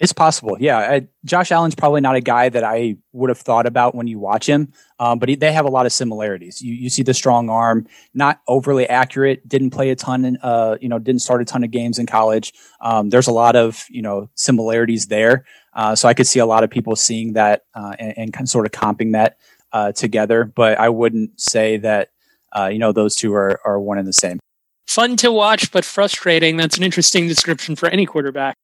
[0.00, 0.56] It's possible.
[0.58, 0.78] Yeah.
[0.78, 4.18] I, Josh Allen's probably not a guy that I would have thought about when you
[4.18, 6.62] watch him, um, but he, they have a lot of similarities.
[6.62, 10.78] You, you see the strong arm, not overly accurate, didn't play a ton, in, uh,
[10.80, 12.54] you know, didn't start a ton of games in college.
[12.80, 15.44] Um, there's a lot of, you know, similarities there.
[15.74, 18.64] Uh, so I could see a lot of people seeing that uh, and, and sort
[18.64, 19.36] of comping that
[19.72, 22.08] uh, together, but I wouldn't say that,
[22.56, 24.40] uh, you know, those two are, are one and the same.
[24.86, 26.56] Fun to watch, but frustrating.
[26.56, 28.56] That's an interesting description for any quarterback.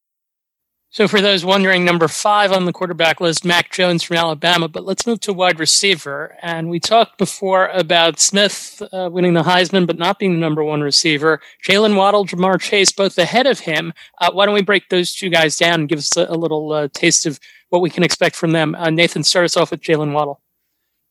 [0.89, 4.67] So, for those wondering, number five on the quarterback list, Mac Jones from Alabama.
[4.67, 6.37] But let's move to wide receiver.
[6.41, 10.65] And we talked before about Smith uh, winning the Heisman, but not being the number
[10.65, 11.41] one receiver.
[11.63, 13.93] Jaylen Waddle, Ja'Marr Chase, both ahead of him.
[14.21, 16.73] Uh, why don't we break those two guys down and give us a, a little
[16.73, 18.75] uh, taste of what we can expect from them?
[18.77, 20.41] Uh, Nathan, start us off with Jaylen Waddle.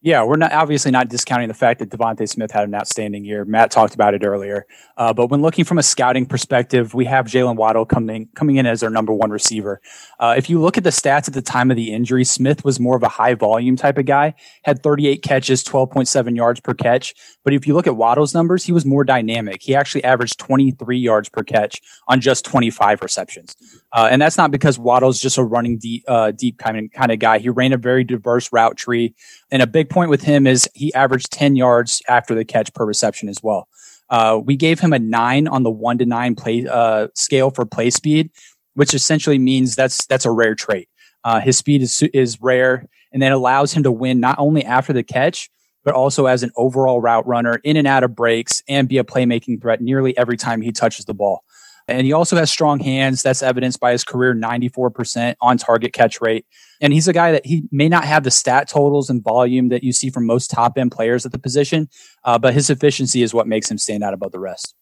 [0.06, 3.44] Yeah, we're not obviously not discounting the fact that DeVonta Smith had an outstanding year.
[3.44, 4.68] Matt talked about it earlier.
[4.98, 8.68] Uh, but when looking from a scouting perspective, we have Jaylen Waddle coming coming in
[8.68, 9.82] as our number one receiver.
[10.20, 12.80] Uh, if you look at the stats at the time of the injury, Smith was
[12.80, 14.36] more of a high volume type of guy.
[14.63, 17.15] Had 38 catches, 12.7 yards per catch.
[17.44, 19.63] But if you look at Waddle's numbers, he was more dynamic.
[19.63, 23.56] He actually averaged 23 yards per catch on just 25 receptions.
[23.91, 27.12] Uh, and that's not because Waddle's just a running deep, uh, deep kind of kind
[27.12, 27.39] of guy.
[27.39, 29.15] He ran a very diverse route tree.
[29.52, 32.86] And a big point with him is he averaged 10 yards after the catch per
[32.86, 33.68] reception as well.
[34.10, 37.66] Uh, we gave him a nine on the one to nine play uh, scale for
[37.66, 38.30] play speed,
[38.74, 40.90] which essentially means that's that's a rare trait.
[41.24, 44.94] Uh, his speed is is rare, and that allows him to win not only after
[44.94, 45.50] the catch,
[45.84, 49.04] but also as an overall route runner in and out of breaks and be a
[49.04, 51.44] playmaking threat nearly every time he touches the ball.
[51.88, 53.21] And he also has strong hands.
[53.21, 56.45] That's evidenced by his career 94% on target catch rate.
[56.82, 59.84] And he's a guy that he may not have the stat totals and volume that
[59.84, 61.89] you see from most top end players at the position,
[62.24, 64.74] uh, but his efficiency is what makes him stand out above the rest.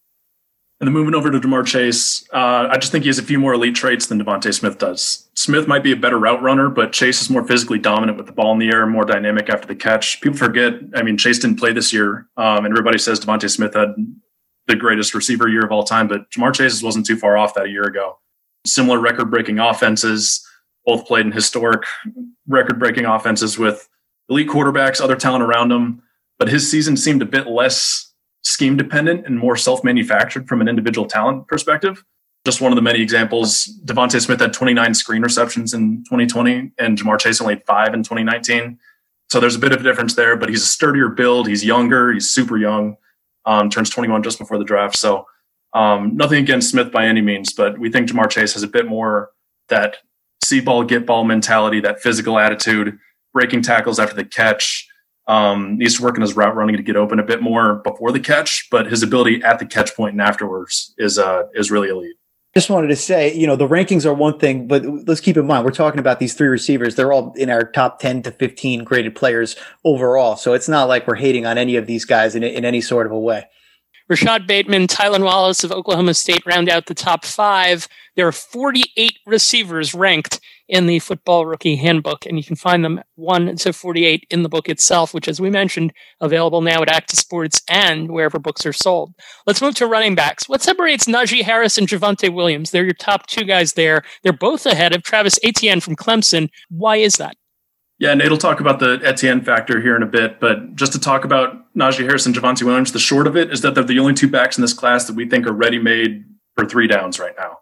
[0.79, 3.39] And then moving over to Ja'Marr Chase, uh, I just think he has a few
[3.39, 5.29] more elite traits than DeVonta Smith does.
[5.33, 8.33] Smith might be a better route runner, but Chase is more physically dominant with the
[8.33, 10.19] ball in the air, more dynamic after the catch.
[10.19, 13.75] People forget, I mean, Chase didn't play this year, um, and everybody says DeVonta Smith
[13.75, 13.95] had
[14.67, 17.65] the greatest receiver year of all time, but Ja'Marr Chase wasn't too far off that
[17.65, 18.19] a year ago.
[18.65, 20.45] Similar record breaking offenses,
[20.85, 21.83] both played in historic
[22.47, 23.87] record breaking offenses with
[24.29, 26.01] elite quarterbacks, other talent around them.
[26.39, 30.67] But his season seemed a bit less scheme dependent and more self manufactured from an
[30.67, 32.03] individual talent perspective.
[32.45, 33.69] Just one of the many examples.
[33.85, 38.03] DeVonta Smith had 29 screen receptions in 2020, and Ja'Marr Chase only had five in
[38.03, 38.77] 2019.
[39.29, 41.47] So there's a bit of a difference there, but he's a sturdier build.
[41.47, 42.11] He's younger.
[42.11, 42.97] He's super young
[43.45, 44.97] um, turns 21 just before the draft.
[44.97, 45.25] So
[45.73, 48.87] um, nothing against Smith by any means, but we think Ja'Marr Chase has a bit
[48.87, 49.31] more
[49.69, 49.97] that
[50.43, 52.97] see ball, get ball mentality, that physical attitude,
[53.33, 54.87] breaking tackles after the catch.
[55.25, 58.11] Um, needs to work on his route running to get open a bit more before
[58.11, 61.87] the catch, but his ability at the catch point and afterwards is uh, is really
[61.87, 62.17] elite.
[62.53, 65.47] Just wanted to say, you know, the rankings are one thing, but let's keep in
[65.47, 66.95] mind we're talking about these three receivers.
[66.95, 70.35] They're all in our top 10 to 15 graded players overall.
[70.35, 73.07] So it's not like we're hating on any of these guys in, in any sort
[73.07, 73.45] of a way.
[74.07, 77.87] Rashod Bateman, Tylan Wallace of Oklahoma State round out the top five.
[78.15, 83.01] There are 48 receivers ranked in the Football Rookie Handbook, and you can find them
[83.15, 87.15] 1 to 48 in the book itself, which, as we mentioned, available now at ACTA
[87.15, 89.13] Sports and wherever books are sold.
[89.45, 90.47] Let's move to running backs.
[90.47, 92.71] What separates Najee Harris and Javonte Williams?
[92.71, 94.03] They're your top two guys there.
[94.23, 96.49] They're both ahead of Travis Etienne from Clemson.
[96.69, 97.35] Why is that?
[97.99, 100.99] Yeah, Nate will talk about the Etienne factor here in a bit, but just to
[100.99, 103.99] talk about Najee Harris and Javonte Williams, the short of it is that they're the
[103.99, 106.25] only two backs in this class that we think are ready made
[106.57, 107.59] for three downs right now.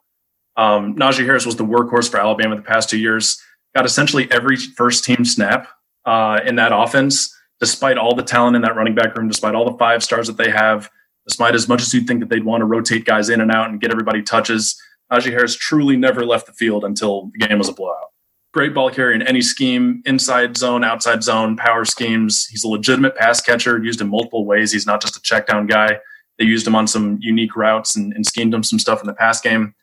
[0.61, 3.41] Um, Najee Harris was the workhorse for Alabama the past two years,
[3.75, 5.67] got essentially every first team snap
[6.05, 9.65] uh, in that offense, despite all the talent in that running back room, despite all
[9.65, 10.87] the five stars that they have,
[11.27, 13.69] despite as much as you'd think that they'd want to rotate guys in and out
[13.69, 14.79] and get everybody touches,
[15.11, 18.09] Najee Harris truly never left the field until the game was a blowout.
[18.53, 22.45] Great ball carrier in any scheme, inside zone, outside zone, power schemes.
[22.51, 24.71] He's a legitimate pass catcher, used in multiple ways.
[24.71, 25.97] He's not just a check down guy.
[26.37, 29.13] They used him on some unique routes and, and schemed him some stuff in the
[29.13, 29.73] pass game.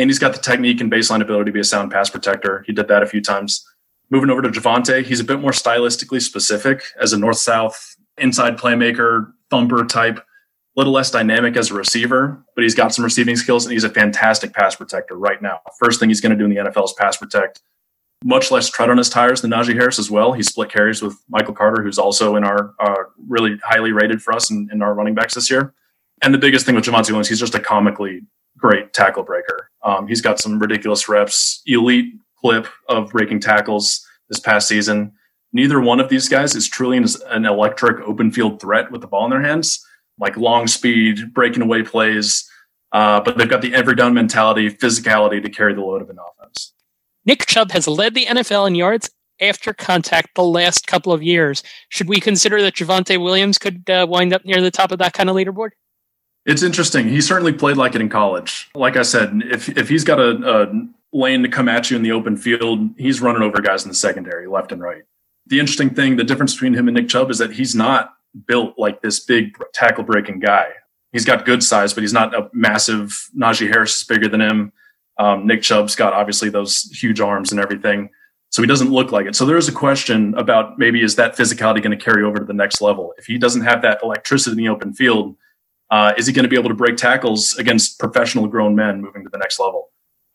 [0.00, 2.64] And he's got the technique and baseline ability to be a sound pass protector.
[2.66, 3.62] He did that a few times.
[4.08, 8.56] Moving over to Javonte, he's a bit more stylistically specific as a north south inside
[8.56, 10.22] playmaker, thumper type, a
[10.74, 13.90] little less dynamic as a receiver, but he's got some receiving skills and he's a
[13.90, 15.60] fantastic pass protector right now.
[15.78, 17.60] First thing he's going to do in the NFL is pass protect.
[18.24, 20.32] Much less tread on his tires than Najee Harris as well.
[20.32, 24.32] He split carries with Michael Carter, who's also in our uh, really highly rated for
[24.32, 25.74] us in, in, our running backs this year.
[26.22, 28.22] And the biggest thing with Javonte Williams, he's just a comically
[28.60, 29.70] great tackle breaker.
[29.82, 35.12] Um, he's got some ridiculous reps, elite clip of breaking tackles this past season.
[35.52, 39.24] Neither one of these guys is truly an electric open field threat with the ball
[39.24, 39.84] in their hands,
[40.18, 42.48] like long speed, breaking away plays.
[42.92, 46.18] Uh, but they've got the every down mentality, physicality to carry the load of an
[46.18, 46.72] offense.
[47.24, 51.62] Nick Chubb has led the NFL in yards after contact the last couple of years.
[51.88, 55.12] Should we consider that Javonte Williams could uh, wind up near the top of that
[55.12, 55.70] kind of leaderboard?
[56.46, 57.08] It's interesting.
[57.08, 58.70] He certainly played like it in college.
[58.74, 62.02] Like I said, if if he's got a, a lane to come at you in
[62.02, 65.02] the open field, he's running over guys in the secondary, left and right.
[65.46, 68.14] The interesting thing, the difference between him and Nick Chubb is that he's not
[68.46, 70.68] built like this big tackle breaking guy.
[71.12, 73.28] He's got good size, but he's not a massive.
[73.36, 74.72] Najee Harris is bigger than him.
[75.18, 78.10] Um, Nick Chubb's got obviously those huge arms and everything.
[78.50, 79.36] So he doesn't look like it.
[79.36, 82.44] So there is a question about maybe is that physicality going to carry over to
[82.44, 83.12] the next level?
[83.18, 85.36] If he doesn't have that electricity in the open field,
[85.90, 89.24] uh, is he going to be able to break tackles against professional grown men moving
[89.24, 89.90] to the next level?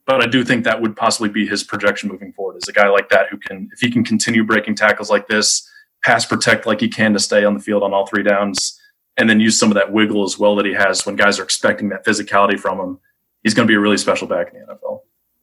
[0.05, 2.89] But I do think that would possibly be his projection moving forward is a guy
[2.89, 5.67] like that who can, if he can continue breaking tackles like this,
[6.03, 8.79] pass protect like he can to stay on the field on all three downs,
[9.17, 11.43] and then use some of that wiggle as well that he has when guys are
[11.43, 12.99] expecting that physicality from him,
[13.43, 14.99] he's going to be a really special back in the NFL.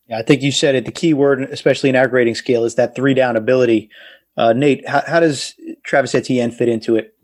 [0.08, 0.84] Yeah, I think you said it.
[0.84, 3.90] The key word, especially in our grading scale, is that three down ability.
[4.36, 7.16] Uh, Nate, how, how does Travis Etienne fit into it?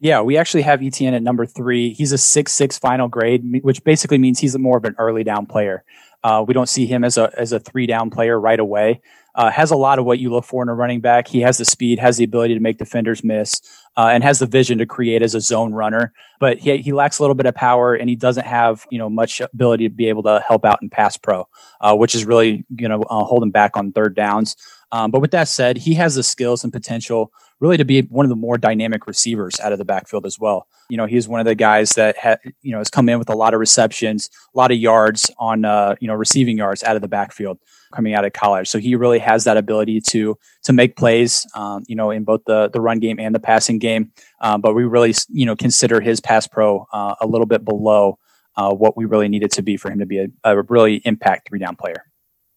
[0.00, 1.92] Yeah, we actually have Etienne at number three.
[1.92, 5.44] He's a six six final grade, which basically means he's more of an early down
[5.44, 5.84] player.
[6.24, 9.02] Uh, we don't see him as a as a three down player right away.
[9.34, 11.28] Uh, has a lot of what you look for in a running back.
[11.28, 13.60] He has the speed, has the ability to make defenders miss,
[13.96, 16.12] uh, and has the vision to create as a zone runner.
[16.40, 19.10] But he, he lacks a little bit of power, and he doesn't have you know
[19.10, 21.46] much ability to be able to help out in pass pro,
[21.82, 24.56] uh, which is really you know uh, holding back on third downs.
[24.92, 28.24] Um, but with that said, he has the skills and potential really to be one
[28.24, 30.66] of the more dynamic receivers out of the backfield as well.
[30.88, 33.30] You know, he's one of the guys that ha, you know has come in with
[33.30, 36.96] a lot of receptions, a lot of yards on uh, you know receiving yards out
[36.96, 37.58] of the backfield
[37.94, 38.68] coming out of college.
[38.68, 42.42] So he really has that ability to to make plays, um, you know, in both
[42.46, 44.12] the the run game and the passing game.
[44.40, 48.18] Um, but we really you know consider his pass pro uh, a little bit below
[48.56, 51.48] uh, what we really needed to be for him to be a, a really impact
[51.48, 52.09] three down player.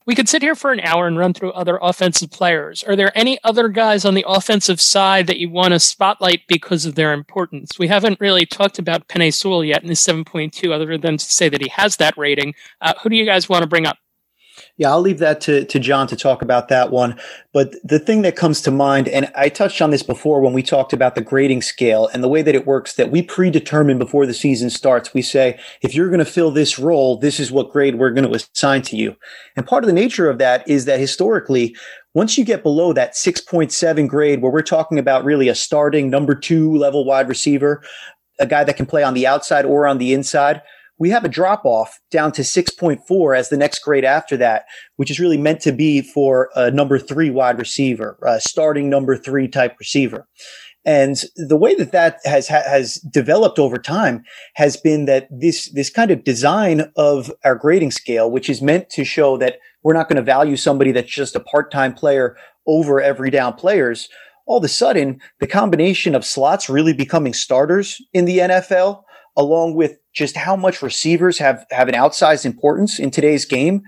[0.06, 2.84] We could sit here for an hour and run through other offensive players.
[2.84, 6.86] Are there any other guys on the offensive side that you want to spotlight because
[6.86, 7.80] of their importance?
[7.80, 11.48] We haven't really talked about Penei Sewell yet in his 7.2, other than to say
[11.48, 12.54] that he has that rating.
[12.82, 13.98] Uh, who do you guys want to bring up?
[14.78, 17.20] Yeah, I'll leave that to, to John to talk about that one.
[17.54, 20.64] But the thing that comes to mind, and I touched on this before when we
[20.64, 24.26] talked about the grading scale and the way that it works, that we predetermine before
[24.26, 25.14] the season starts.
[25.14, 28.28] We say, if you're going to fill this role, this is what grade we're going
[28.28, 29.16] to assign to you.
[29.56, 31.76] And part of the nature of that is that historically,
[32.16, 36.34] once you get below that 6.7 grade, where we're talking about really a starting number
[36.34, 37.84] two level wide receiver,
[38.40, 40.64] a guy that can play on the outside or on the inside,
[41.00, 44.66] we have a drop off down to 6.4 as the next grade after that,
[44.98, 49.18] which is really meant to be for a number three wide receiver, a starting number
[49.18, 50.28] three type receiver.
[50.86, 54.24] And the way that that has has developed over time
[54.56, 58.90] has been that this this kind of design of our grading scale, which is meant
[58.90, 62.36] to show that we're not going to value somebody that's just a part time player
[62.68, 64.10] over every down players.
[64.46, 69.04] All of a sudden, the combination of slots really becoming starters in the NFL
[69.36, 73.82] along with just how much receivers have, have an outsized importance in today's game,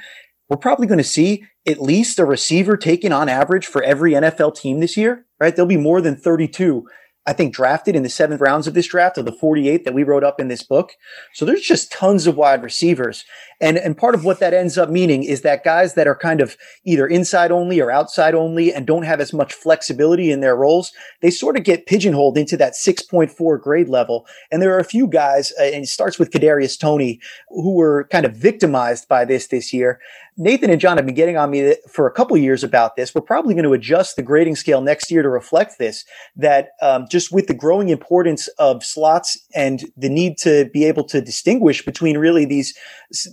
[0.50, 4.56] we're probably going to see at least a receiver taken on average for every NFL
[4.56, 5.56] team this year, right?
[5.56, 6.86] There'll be more than 32,
[7.28, 10.04] I think, drafted in the seventh rounds of this draft of the 48 that we
[10.04, 10.92] wrote up in this book.
[11.34, 13.26] So there's just tons of wide receivers.
[13.62, 16.42] And and part of what that ends up meaning is that guys that are kind
[16.42, 20.56] of either inside only or outside only and don't have as much flexibility in their
[20.56, 24.28] roles, they sort of get pigeonholed into that 6.4 grade level.
[24.52, 27.20] And there are a few guys, uh, and it starts with Kadarius Toney,
[27.50, 30.00] who were kind of victimized by this this year.
[30.38, 33.16] Nathan and John have been getting on me for a couple years about this.
[33.16, 36.04] We're probably going to adjust the grading scale next year to reflect this.
[36.36, 41.06] That um, just with the growing importance of slots and the need to be able
[41.06, 42.78] to distinguish between really these,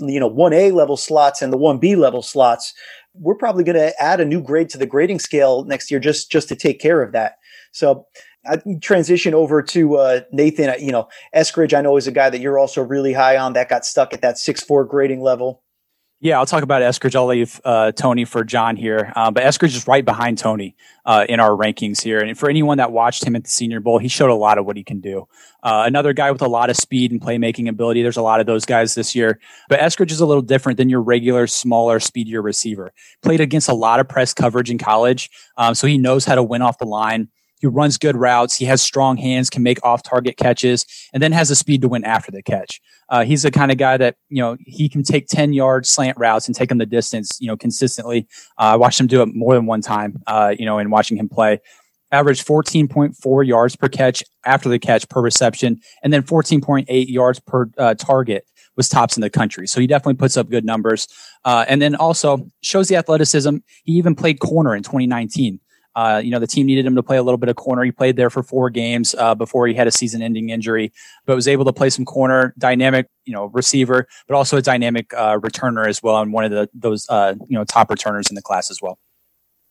[0.01, 2.73] you know, one A level slots and the one B level slots,
[3.15, 6.31] we're probably going to add a new grade to the grading scale next year just
[6.31, 7.37] just to take care of that.
[7.73, 8.07] So.
[8.45, 10.75] I transition over to uh, Nathan.
[10.85, 13.53] You know, Eskridge, I know is a guy that you're also really high on.
[13.53, 15.63] That got stuck at that six four grading level.
[16.25, 17.17] Yeah, I'll talk about Eskridge.
[17.17, 19.13] I'll leave uh, Toney for John here.
[19.17, 22.21] Um, but Eskridge is right behind Toney uh, in our rankings here.
[22.21, 24.65] And for anyone that watched him at the Senior Bowl, he showed a lot of
[24.65, 25.27] what he can do.
[25.65, 28.03] Uh, another guy with a lot of speed and playmaking ability.
[28.03, 29.41] There's a lot of those guys this year.
[29.69, 32.93] But Eskridge is a little different than your regular, smaller, speedier receiver.
[33.23, 36.43] Played against a lot of press coverage in college, um, so he knows how to
[36.45, 37.31] win off the line.
[37.63, 38.57] He runs good routes.
[38.57, 40.85] He has strong hands, can make off target catches,
[41.15, 42.81] and then has the speed to win after the catch.
[43.09, 46.19] Uh, he's the kind of guy that, you know, he can take 10 yard slant
[46.19, 48.27] routes and take them the distance, you know, consistently.
[48.59, 51.17] Uh, I watched him do it more than one time, uh, you know, in watching
[51.17, 51.61] him play.
[52.11, 57.71] Averaged 14.4 yards per catch after the catch per reception, and then 14.8 yards per
[57.79, 58.45] uh, target
[58.77, 59.69] was tops in the country.
[59.69, 61.07] So he definitely puts up good numbers.
[61.45, 63.59] Uh, and then also shows the athleticism.
[63.85, 65.61] He even played corner in 2019.
[65.95, 67.85] Uh, you know, the team needed him to play a little bit of corner.
[67.85, 70.93] He played there for four games uh, before he had a season-ending injury,
[71.27, 75.13] but was able to play some corner, dynamic, you know, receiver, but also a dynamic
[75.15, 78.35] uh, returner as well, and one of the those uh, you know top returners in
[78.35, 78.99] the class as well.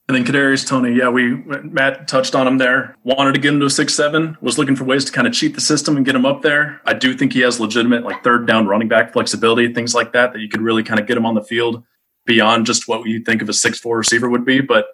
[0.08, 2.98] And then Kadarius Toney, yeah, we Matt touched on him there.
[3.04, 4.38] Wanted to get him to a six seven.
[4.42, 6.82] Was looking for ways to kind of cheat the system and get him up there.
[6.86, 10.34] I do think he has legitimate like third down running back flexibility, things like that,
[10.34, 11.84] that you could really kind of get him on the field
[12.26, 14.60] beyond just what you think of a six four receiver would be.
[14.60, 14.88] But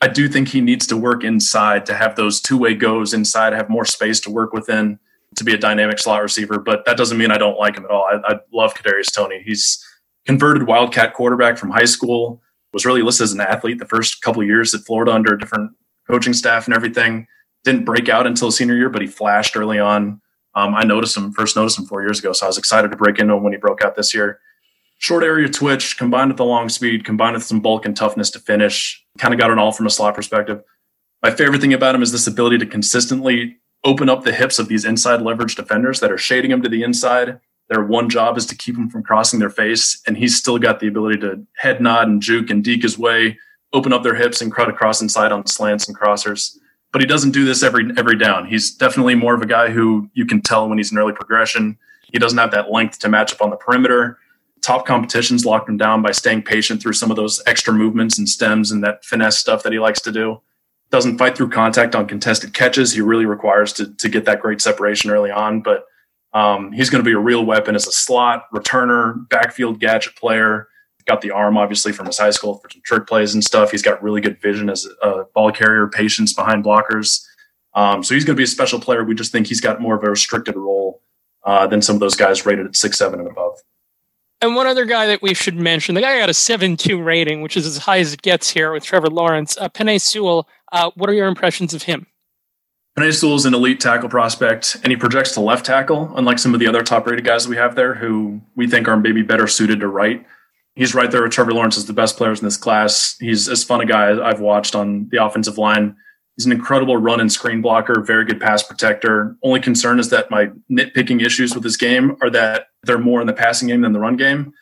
[0.00, 3.52] I do think he needs to work inside to have those two way goes inside,
[3.52, 4.98] have more space to work within
[5.36, 6.58] to be a dynamic slot receiver.
[6.58, 8.04] But that doesn't mean I don't like him at all.
[8.04, 9.42] I, I love Kadarius Toney.
[9.44, 9.84] He's
[10.26, 12.42] converted Wildcat quarterback from high school.
[12.72, 15.70] Was really listed as an athlete the first couple years at Florida under a different
[16.10, 17.26] coaching staff and everything.
[17.62, 20.20] Didn't break out until senior year, but he flashed early on.
[20.56, 22.96] Um, I noticed him first noticed him four years ago, so I was excited to
[22.96, 24.40] break into him when he broke out this year
[25.04, 28.38] short area twitch combined with the long speed, combined with some bulk and toughness to
[28.38, 30.62] finish, kind of got it all from a slot perspective.
[31.22, 34.66] My favorite thing about him is this ability to consistently open up the hips of
[34.66, 37.38] these inside leverage defenders that are shading him to the inside.
[37.68, 40.80] Their one job is to keep him from crossing their face, and he's still got
[40.80, 43.38] the ability to head nod and juke and deke his way,
[43.74, 46.56] open up their hips and crowd across inside on slants and crossers.
[46.92, 48.46] But he doesn't do this every every down.
[48.46, 51.76] He's definitely more of a guy who you can tell when he's in early progression.
[52.10, 54.18] He doesn't have that length to match up on the perimeter
[54.64, 58.26] top competitions locked him down by staying patient through some of those extra movements and
[58.28, 60.40] stems and that finesse stuff that he likes to do.
[60.90, 62.92] Doesn't fight through contact on contested catches.
[62.92, 65.84] He really requires to, to get that great separation early on, but
[66.32, 70.68] um, he's going to be a real weapon as a slot returner, backfield gadget player.
[71.06, 73.70] Got the arm, obviously, from his high school for some trick plays and stuff.
[73.70, 77.22] He's got really good vision as a ball carrier, patience behind blockers.
[77.74, 79.04] Um, so he's going to be a special player.
[79.04, 81.02] We just think he's got more of a restricted role
[81.44, 83.58] uh, than some of those guys rated at six seven and above.
[84.44, 87.56] And one other guy that we should mention, the guy got a 7-2 rating, which
[87.56, 89.56] is as high as it gets here with Trevor Lawrence.
[89.56, 92.06] Uh, Sewell, uh, what are your impressions of him?
[92.94, 96.52] Penei Sewell is an elite tackle prospect, and he projects to left tackle, unlike some
[96.52, 99.46] of the other top-rated guys that we have there who we think are maybe better
[99.46, 100.26] suited to right.
[100.74, 103.16] He's right there with Trevor Lawrence as the best players in this class.
[103.18, 105.96] He's as fun a guy I've watched on the offensive line.
[106.36, 109.36] He's an incredible run and screen blocker, very good pass protector.
[109.42, 113.26] Only concern is that my nitpicking issues with his game are that they're more in
[113.26, 114.52] the passing game than the run game.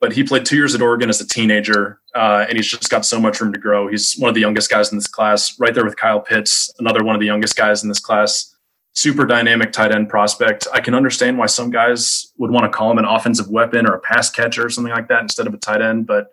[0.00, 3.04] But he played two years at Oregon as a teenager, uh, and he's just got
[3.04, 3.86] so much room to grow.
[3.86, 7.04] He's one of the youngest guys in this class, right there with Kyle Pitts, another
[7.04, 8.56] one of the youngest guys in this class.
[8.92, 10.66] Super dynamic tight end prospect.
[10.72, 13.94] I can understand why some guys would want to call him an offensive weapon or
[13.94, 16.28] a pass catcher or something like that instead of a tight end, but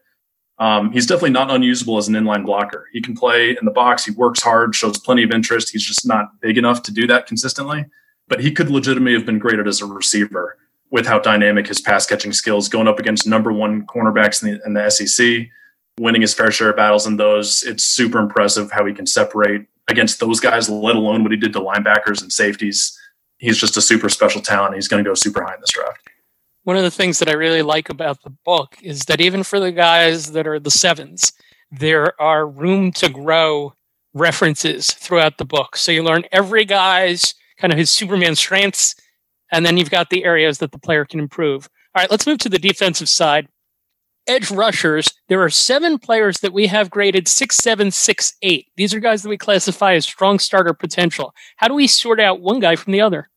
[0.60, 2.88] um, he's definitely not unusable as an inline blocker.
[2.92, 4.06] He can play in the box.
[4.06, 5.70] He works hard, shows plenty of interest.
[5.72, 7.86] He's just not big enough to do that consistently.
[8.28, 10.58] But he could legitimately have been graded as a receiver
[10.90, 14.66] with how dynamic his pass catching skills, going up against number one cornerbacks in the,
[14.66, 15.48] in the SEC,
[16.00, 17.64] winning his fair share of battles in those.
[17.64, 21.54] It's super impressive how he can separate against those guys, let alone what he did
[21.54, 22.98] to linebackers and safeties.
[23.38, 24.76] He's just a super special talent.
[24.76, 26.10] He's going to go super high in this draft
[26.68, 29.58] one of the things that I really like about the book is that even for
[29.58, 31.32] the guys that are the sevens,
[31.72, 33.74] there are room to grow
[34.14, 35.78] references throughout the book.
[35.78, 38.96] So you learn every guy's kind of his Superman strengths,
[39.50, 41.70] and then you've got the areas that the player can improve.
[41.96, 43.48] All right, let's move to the defensive side.
[44.28, 48.68] edge rushers, there are seven players that we have graded six, seven, six, eight.
[48.76, 51.34] These are guys that we classify as strong starter potential.
[51.56, 53.30] How do we sort out one guy from the other?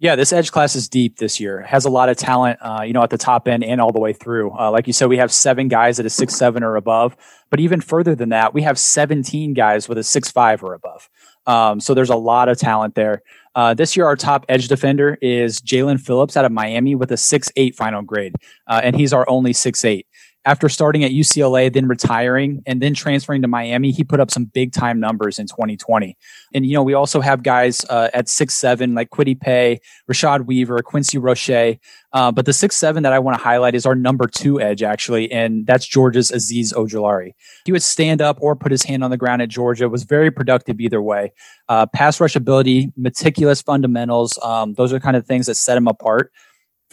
[0.00, 1.60] Yeah, this edge class is deep this year.
[1.60, 3.92] It has a lot of talent, uh, you know, at the top end and all
[3.92, 4.50] the way through.
[4.50, 7.16] Uh, like you said, we have seven guys at a six seven or above,
[7.48, 11.08] but even further than that, we have seventeen guys with a six five or above.
[11.46, 13.22] Um, so there's a lot of talent there.
[13.54, 17.16] Uh, this year, our top edge defender is Jaelan Phillips out of Miami with a
[17.16, 18.34] six eight final grade,
[18.66, 20.08] uh, and he's our only six eight
[20.44, 24.44] after starting at UCLA, then retiring, and then transferring to Miami, he put up some
[24.44, 26.16] big time numbers in 2020.
[26.52, 29.80] And, you know, we also have guys uh, at six seven like Kwity Paye,
[30.10, 31.78] Rashad Weaver, Quincy Roche.
[32.12, 34.82] Uh, but the six seven that I want to highlight is our number two edge,
[34.82, 37.32] actually, and that's Georgia's Azeez Ojulari.
[37.64, 40.30] He would stand up or put his hand on the ground at Georgia, was very
[40.30, 41.32] productive either way.
[41.68, 45.88] Uh, pass rush ability, meticulous fundamentals, um, those are kind of things that set him
[45.88, 46.30] apart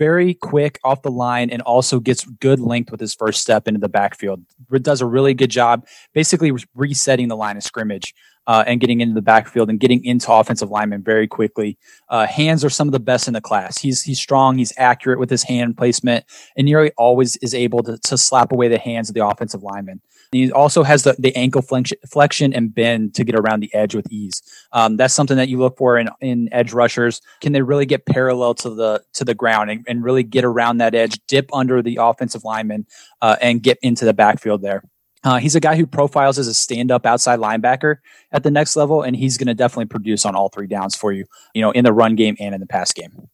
[0.01, 3.79] very quick off the line and also gets good length with his first step into
[3.79, 4.43] the backfield.
[4.81, 8.15] Does a really good job, basically resetting the line of scrimmage
[8.47, 11.77] uh, and getting into the backfield and getting into offensive linemen very quickly.
[12.09, 13.77] Uh, hands are some of the best in the class.
[13.77, 14.57] He's he's strong.
[14.57, 16.25] He's accurate with his hand placement,
[16.57, 20.01] and nearly always is able to, to slap away the hands of the offensive lineman.
[20.31, 24.09] He also has the, the ankle flexion and bend to get around the edge with
[24.09, 24.41] ease.
[24.71, 27.21] Um, that's something that you look for in, in edge rushers.
[27.41, 30.77] Can they really get parallel to the to the ground and, and really get around
[30.77, 32.85] that edge, dip under the offensive lineman,
[33.21, 34.83] uh, and get into the backfield there?
[35.23, 37.97] Uh, he's a guy who profiles as a stand-up outside linebacker
[38.31, 41.11] at the next level, and he's going to definitely produce on all three downs for
[41.11, 41.25] you.
[41.53, 43.27] You know, in the run game and in the pass game.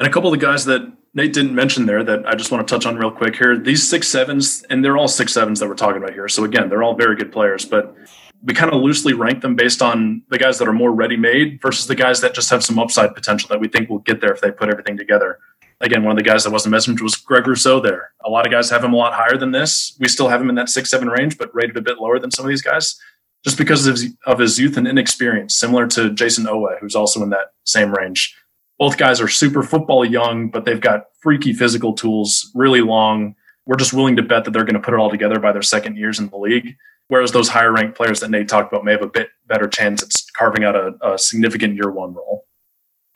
[0.00, 2.66] And a couple of the guys that Nate didn't mention there that I just want
[2.66, 3.58] to touch on real quick here.
[3.58, 6.26] These six sevens, and they're all six sevens that we're talking about here.
[6.26, 7.94] So again, they're all very good players, but
[8.42, 11.60] we kind of loosely rank them based on the guys that are more ready made
[11.60, 14.32] versus the guys that just have some upside potential that we think will get there
[14.32, 15.38] if they put everything together.
[15.82, 18.12] Again, one of the guys that wasn't mentioned was Greg Rousseau there.
[18.24, 19.98] A lot of guys have him a lot higher than this.
[20.00, 22.30] We still have him in that six, seven range, but rated a bit lower than
[22.30, 22.98] some of these guys
[23.44, 27.22] just because of his, of his youth and inexperience, similar to Jayson Oweh, who's also
[27.22, 28.34] in that same range
[28.80, 33.36] both guys are super football young, but they've got freaky physical tools, really long.
[33.66, 35.60] We're just willing to bet that they're going to put it all together by their
[35.60, 36.76] second years in the league.
[37.08, 40.02] Whereas those higher ranked players that Nate talked about may have a bit better chance
[40.02, 42.46] at carving out a, a significant year one role.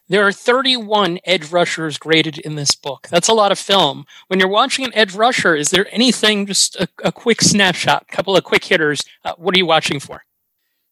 [0.09, 3.09] There are 31 edge rushers graded in this book.
[3.09, 4.05] That's a lot of film.
[4.27, 8.15] When you're watching an edge rusher, is there anything, just a, a quick snapshot, a
[8.15, 9.03] couple of quick hitters?
[9.25, 10.25] Uh, what are you watching for?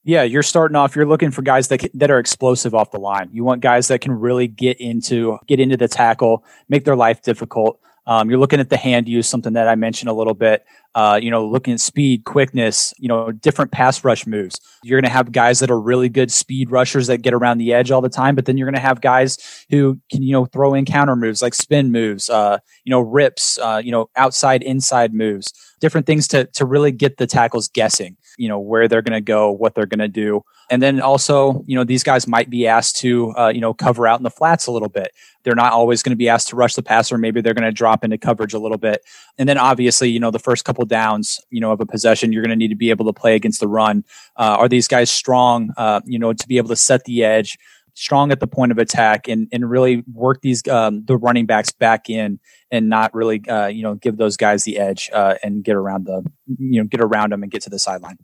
[0.05, 0.97] Yeah, you're starting off.
[0.97, 3.29] You're looking for guys that that are explosive off the line.
[3.33, 7.23] You want guys that can really get into get into the tackle, make their life
[7.23, 7.79] difficult.
[8.05, 10.65] Um, you're looking at the hand use, something that I mentioned a little bit.
[10.93, 14.61] Uh, you know, looking at speed, quickness, you know, different pass rush moves.
[14.83, 17.73] You're going to have guys that are really good speed rushers that get around the
[17.73, 19.39] edge all the time, but then you're going to have guys
[19.71, 23.57] who can, you know, throw in counter moves like spin moves, uh, you know, rips,
[23.59, 28.17] uh, you know, outside inside moves, different things to to really get the tackles guessing
[28.39, 31.65] you know where they're going to go, what they're going to do, and then also
[31.67, 34.31] you know these guys might be asked to uh, you know cover out in the
[34.31, 35.13] flats a little bit.
[35.43, 37.19] They're not always going to be asked to rush the passer.
[37.19, 39.03] Maybe they're going to drop into coverage a little bit,
[39.39, 42.43] and then obviously you know the first couple downs you know of a possession, you're
[42.43, 44.05] going to need to be able to play against the run.
[44.37, 45.73] Uh, are these guys strong?
[45.77, 47.59] Uh, you know to be able to set the edge
[47.95, 51.73] strong at the point of attack and, and really work these um, the running backs
[51.73, 52.41] back in
[52.71, 56.07] and not really uh, you know give those guys the edge uh, and get around
[56.07, 56.25] the
[56.59, 58.19] you know get around them and get to the sideline.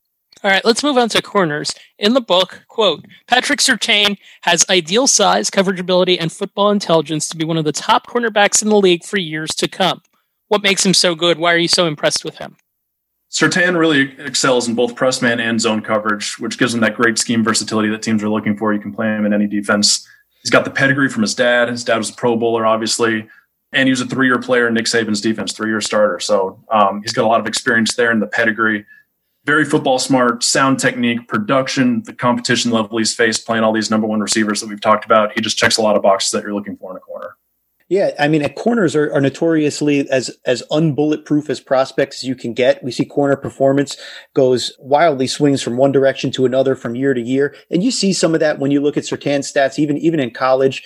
[0.45, 1.75] All right, let's move on to corners.
[1.99, 7.37] In the book, quote, Patrick Surtain has ideal size, coverage ability, and football intelligence to
[7.37, 10.01] be one of the top cornerbacks in the league for years to come.
[10.47, 11.39] What makes him so good?
[11.39, 12.57] Why are you so impressed with him?
[13.31, 17.19] Surtain really excels in both press man and zone coverage, which gives him that great
[17.19, 18.73] scheme versatility that teams are looking for.
[18.73, 20.09] You can play him in any defense.
[20.43, 21.69] He's got the pedigree from his dad.
[21.69, 23.29] His dad was a Pro Bowler, obviously,
[23.73, 26.21] and he was a three-year player in Nick Saban's defense, three-year starter.
[26.21, 28.87] So um, he's got a lot of experience there in the pedigree.
[29.45, 34.07] Very football smart, sound technique, production, the competition level he's faced, playing all these number
[34.07, 35.33] one receivers that we've talked about.
[35.33, 37.01] He just checks a lot of boxes that you're looking for in a.
[37.89, 42.53] Yeah, I mean, corners are, are notoriously as as unbulletproof as prospects as you can
[42.53, 42.85] get.
[42.85, 43.97] We see corner performance
[44.35, 48.13] goes wildly swings from one direction to another from year to year, and you see
[48.13, 50.83] some of that when you look at Surtain's stats, even even in college.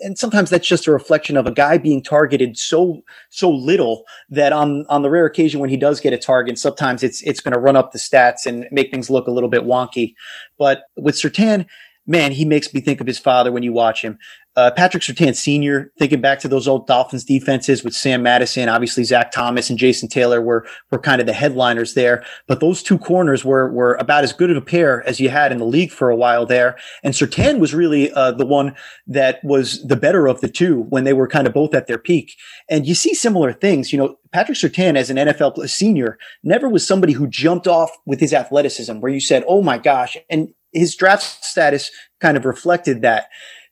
[0.00, 4.52] And sometimes that's just a reflection of a guy being targeted so so little that
[4.52, 7.54] on on the rare occasion when he does get a target, sometimes it's it's going
[7.54, 10.14] to run up the stats and make things look a little bit wonky.
[10.58, 11.66] But with Surtain,
[12.06, 14.18] man, he makes me think of his father when you watch him.
[14.56, 19.04] Uh, Patrick Surtain Sr., thinking back to those old Dolphins defenses with Sam Madison, obviously
[19.04, 22.24] Zach Thomas and Jason Taylor were, were kind of the headliners there.
[22.46, 25.52] But those two corners were, were about as good of a pair as you had
[25.52, 26.78] in the league for a while there.
[27.02, 28.74] And Surtain was really uh, the one
[29.06, 31.98] that was the better of the two when they were kind of both at their
[31.98, 32.34] peak.
[32.70, 36.86] And you see similar things, you know, Patrick Surtain as an NFL senior never was
[36.86, 40.16] somebody who jumped off with his athleticism where you said, Oh my gosh.
[40.30, 41.90] And his draft status
[42.20, 43.26] kind of reflected that.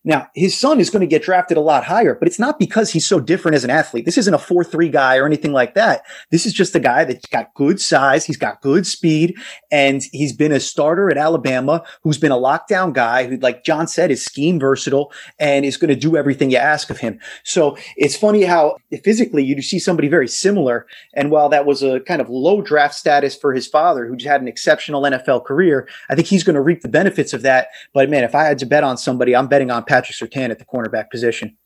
[0.05, 2.90] Now, his son is going to get drafted a lot higher, but it's not because
[2.90, 4.05] he's so different as an athlete.
[4.05, 6.05] This isn't a 4-3 guy or anything like that.
[6.30, 8.26] This is just a guy that's got good size.
[8.26, 9.36] He's got good speed
[9.72, 13.86] and he's been a starter at Alabama who's been a lockdown guy who, like John
[13.86, 17.18] said, is scheme versatile and is going to do everything you ask of him.
[17.42, 20.86] So it's funny how physically you see somebody very similar.
[21.14, 24.42] And while that was a kind of low draft status for his father, who had
[24.42, 27.68] an exceptional NFL career, I think he's going to reap the benefits of that.
[27.94, 30.59] But man, if I had to bet on somebody, I'm betting on Patrick Surtain at
[30.59, 31.57] the cornerback position.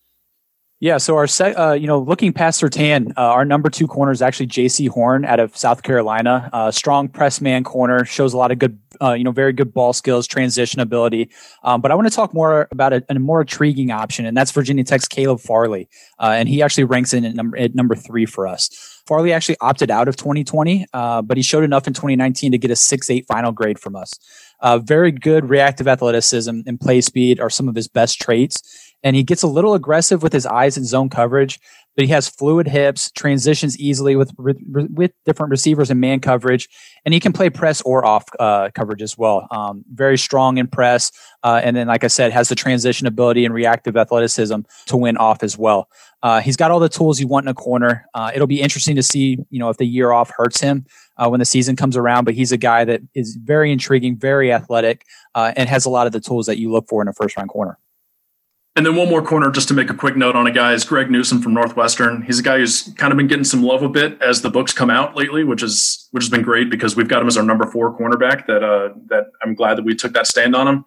[0.81, 4.23] Yeah, so our uh, you know, looking past Surtain, uh, our number two corner is
[4.23, 6.49] actually Jaycee Horn out of South Carolina.
[6.53, 9.75] Uh, strong press man corner, shows a lot of good, uh, you know, very good
[9.75, 11.31] ball skills, transition ability.
[11.65, 14.53] Um, but I want to talk more about a, a, more intriguing option, and that's
[14.53, 15.89] Virginia Tech's Caleb Farley,
[16.21, 18.69] uh, and he actually ranks in at number at number three for us.
[19.05, 22.71] Farley actually opted out of 2020, uh, but he showed enough in 2019 to get
[22.71, 24.13] a six eight final grade from us.
[24.61, 28.95] Uh, very good reactive athleticism and play speed are some of his best traits.
[29.03, 31.61] And he gets a little aggressive with his eyes and zone coverage,
[31.99, 36.69] but he has fluid hips, transitions easily with with different receivers and man coverage,
[37.05, 39.49] and he can play press or off uh, coverage as well.
[39.51, 41.11] Um, very strong in press,
[41.43, 45.17] uh, and then, like I said, has the transition ability and reactive athleticism to win
[45.17, 45.89] off as well.
[46.23, 48.07] Uh, he's got all the tools you want in a corner.
[48.15, 50.87] Uh, it'll be interesting to see, you know, if the year off hurts him
[51.17, 52.27] uh, when the season comes around.
[52.27, 56.07] But he's a guy that is very intriguing, very athletic, uh, and has a lot
[56.07, 57.77] of the tools that you look for in a first round corner.
[58.79, 60.85] And then one more corner, just to make a quick note on a guy, is
[60.85, 62.23] Greg Newsom from Northwestern.
[62.23, 64.73] He's a guy who's kind of been getting some love a bit as the books
[64.73, 67.43] come out lately, which is which has been great because we've got him as our
[67.43, 68.47] number four cornerback.
[68.47, 70.85] That uh, that I'm glad that we took that stand on him.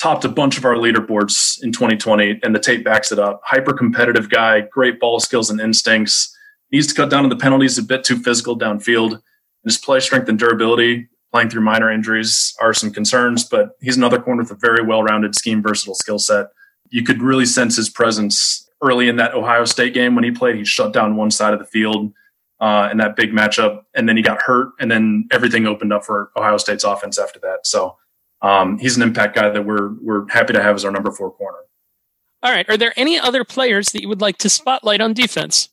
[0.00, 3.40] Topped a bunch of our leaderboards in 2020, and the tape backs it up.
[3.44, 6.32] Hyper competitive guy, great ball skills and instincts.
[6.70, 9.20] Needs to cut down on the penalties, a bit too physical downfield.
[9.64, 14.20] His play strength and durability, playing through minor injuries, are some concerns, but he's another
[14.20, 16.46] corner with a very well rounded scheme, versatile skill set.
[16.92, 20.56] You could really sense his presence early in that Ohio State game when he played.
[20.56, 22.12] He shut down one side of the field
[22.60, 26.04] uh, in that big matchup, and then he got hurt, and then everything opened up
[26.04, 27.66] for Ohio State's offense after that.
[27.66, 27.96] So
[28.42, 31.30] um, he's an impact guy that we're we're happy to have as our number four
[31.32, 31.58] corner.
[32.42, 32.68] All right.
[32.68, 35.68] Are there any other players that you would like to spotlight on defense?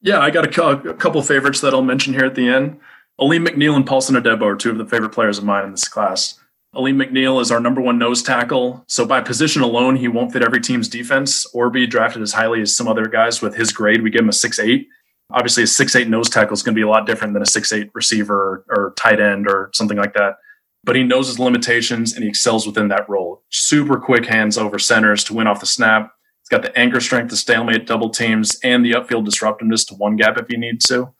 [0.00, 2.80] Yeah, I got a, a couple favorites that I'll mention here at the end.
[3.18, 5.88] Alim McNeill and Paulson Adebo are two of the favorite players of mine in this
[5.88, 6.38] class.
[6.78, 8.84] Alim McNeill is our number one nose tackle.
[8.86, 12.62] So by position alone, he won't fit every team's defense or be drafted as highly
[12.62, 14.00] as some other guys with his grade.
[14.00, 14.86] We give him a six eight.
[15.30, 17.46] Obviously, a six eight nose tackle is going to be a lot different than a
[17.46, 20.36] six eight receiver or, or tight end or something like that.
[20.84, 23.42] But he knows his limitations and he excels within that role.
[23.50, 26.12] Super quick hands over centers to win off the snap
[26.48, 30.16] He's got the anchor strength to stalemate double teams and the upfield disruptiveness to one
[30.16, 31.12] gap if he needs to.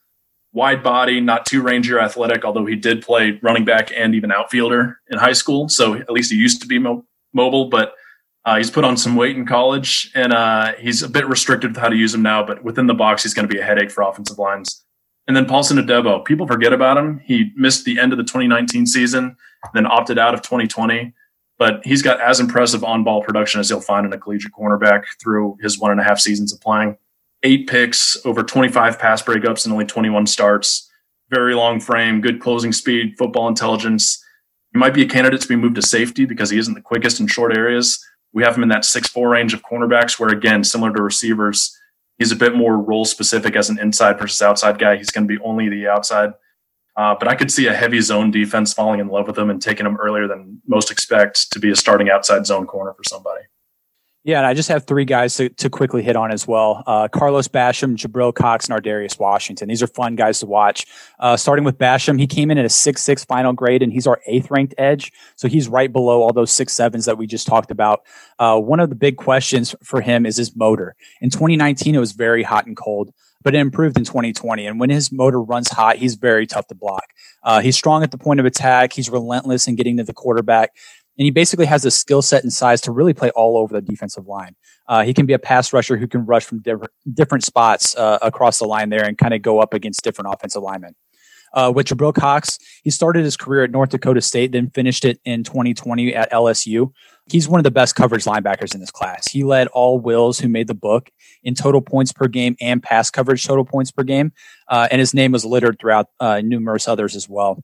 [0.51, 4.99] Wide body, not too rangy athletic, although he did play running back and even outfielder
[5.09, 5.69] in high school.
[5.69, 7.93] So at least he used to be mo- mobile, but
[8.45, 11.77] uh, he's put on some weight in college and uh, he's a bit restricted with
[11.77, 13.91] how to use him now, but within the box, he's going to be a headache
[13.91, 14.83] for offensive lines.
[15.27, 17.19] And then Paulson Adebo, people forget about him.
[17.23, 19.35] He missed the end of the 2019 season,
[19.73, 21.13] then opted out of 2020
[21.59, 25.03] but he's got as impressive on ball production as you'll find in a collegiate cornerback
[25.21, 26.97] through his one and a half seasons of playing.
[27.43, 30.89] Eight picks, over 25 pass breakups, and only 21 starts.
[31.29, 34.23] Very long frame, good closing speed, football intelligence.
[34.73, 37.19] He might be a candidate to be moved to safety because he isn't the quickest
[37.19, 38.03] in short areas.
[38.33, 41.75] We have him in that 6'4 range of cornerbacks, where again, similar to receivers,
[42.17, 44.97] he's a bit more role specific as an inside versus outside guy.
[44.97, 46.33] He's going to be only the outside.
[46.95, 49.61] Uh, but I could see a heavy zone defense falling in love with him and
[49.61, 53.43] taking him earlier than most expect to be a starting outside zone corner for somebody.
[54.25, 56.83] Yeah, and I just have three guys to, to quickly hit on as well.
[56.85, 59.69] Uh, Carlos Basham, Jabril Cox, and Ar'Darius Washington.
[59.69, 60.85] These are fun guys to watch.
[61.19, 64.05] Uh, starting with Basham, he came in at a six six final grade, and he's
[64.05, 65.13] our eighth ranked edge.
[65.37, 68.01] So he's right below all those six sevens that we just talked about.
[68.37, 70.95] Uh, one of the big questions for him is his motor.
[71.21, 74.65] In 2019, it was very hot and cold but it improved in 2020.
[74.65, 77.05] And when his motor runs hot, he's very tough to block.
[77.43, 78.93] Uh, he's strong at the point of attack.
[78.93, 80.75] He's relentless in getting to the quarterback.
[81.19, 83.81] And he basically has the skill set and size to really play all over the
[83.81, 84.55] defensive line.
[84.87, 88.19] Uh, he can be a pass rusher who can rush from different, different spots uh,
[88.21, 90.95] across the line there and kind of go up against different offensive linemen.
[91.53, 95.19] Uh, with Jabril Cox, he started his career at North Dakota State, then finished it
[95.25, 96.93] in 2020 at LSU.
[97.29, 99.29] He's one of the best coverage linebackers in this class.
[99.29, 101.09] He led all Wills who made the book
[101.43, 104.31] in total points per game and pass coverage total points per game.
[104.69, 107.61] Uh, and his name was littered throughout uh, numerous others as well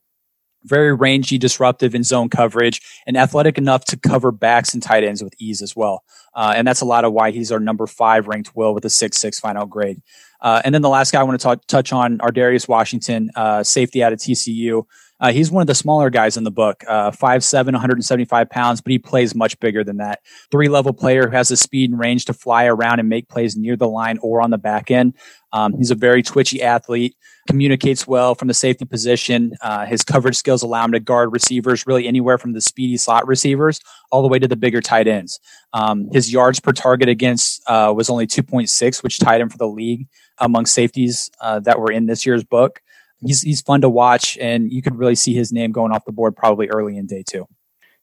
[0.65, 5.23] very rangy, disruptive in zone coverage, and athletic enough to cover backs and tight ends
[5.23, 6.03] with ease as well.
[6.33, 8.89] Uh, and that's a lot of why he's our number five ranked will with a
[8.89, 10.01] six six final grade.
[10.41, 13.63] Uh, and then the last guy I want to t- touch on, Ar'Darius Washington, uh,
[13.63, 14.85] safety out of TCU.
[15.19, 18.91] Uh, he's one of the smaller guys in the book, uh, 5'7", 175 pounds, but
[18.91, 20.19] he plays much bigger than that.
[20.51, 23.55] Three level player who has the speed and range to fly around and make plays
[23.55, 25.13] near the line or on the back end.
[25.53, 27.15] Um, he's a very twitchy athlete,
[27.47, 29.53] communicates well from the safety position.
[29.61, 33.25] Uh, his coverage skills allow him to guard receivers really anywhere from the speedy slot
[33.25, 33.79] receivers
[34.11, 35.39] all the way to the bigger tight ends.
[35.71, 39.67] Um, his yards per target against uh, was only 2.6, which tied him for the
[39.67, 40.07] league
[40.39, 42.81] among safeties uh, that were in this year's book
[43.21, 46.11] he's he's fun to watch, and you could really see his name going off the
[46.11, 47.47] board probably early in day two.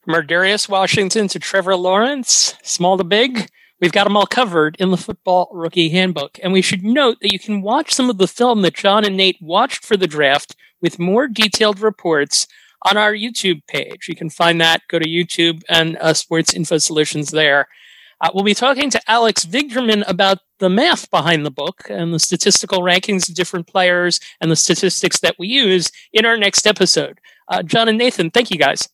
[0.02, 3.48] From Darius Washington to Trevor Lawrence, small to big,
[3.80, 6.40] we've got them all covered in the Football Rookie Handbook.
[6.42, 9.16] And we should note that you can watch some of the film that John and
[9.16, 12.48] Nate watched for the draft with more detailed reports
[12.84, 14.08] on our YouTube page.
[14.08, 14.82] You can find that.
[14.88, 17.68] Go to YouTube and uh, Sports Info Solutions there.
[18.22, 22.20] Uh, we'll be talking to Alex Vigderman about the math behind the book and the
[22.20, 27.18] statistical rankings of different players and the statistics that we use in our next episode.
[27.48, 28.88] Uh, John and Nathan, thank you guys.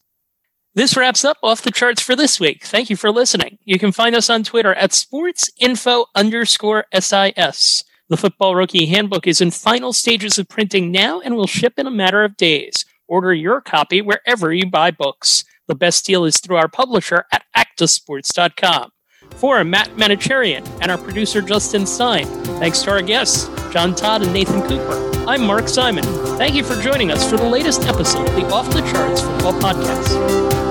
[0.74, 2.64] This wraps up off the charts for this week.
[2.64, 3.59] Thank you for listening.
[3.64, 7.85] You can find us on Twitter at sportsinfo underscore SIS.
[8.09, 11.87] The Football Rookie Handbook is in final stages of printing now and will ship in
[11.87, 12.87] a matter of days.
[13.07, 15.45] Order your copy wherever you buy books.
[15.66, 18.91] The best deal is through our publisher at actasports.com.
[19.37, 22.26] For Matt Manocherian and our producer Justin Stein,
[22.59, 25.26] thanks to our guests, John Todd and Nathan Cooper.
[25.29, 26.05] I'm Mark Simon.
[26.39, 29.53] Thank you for joining us for the latest episode of the Off the Charts Football
[29.61, 30.68] Podcast.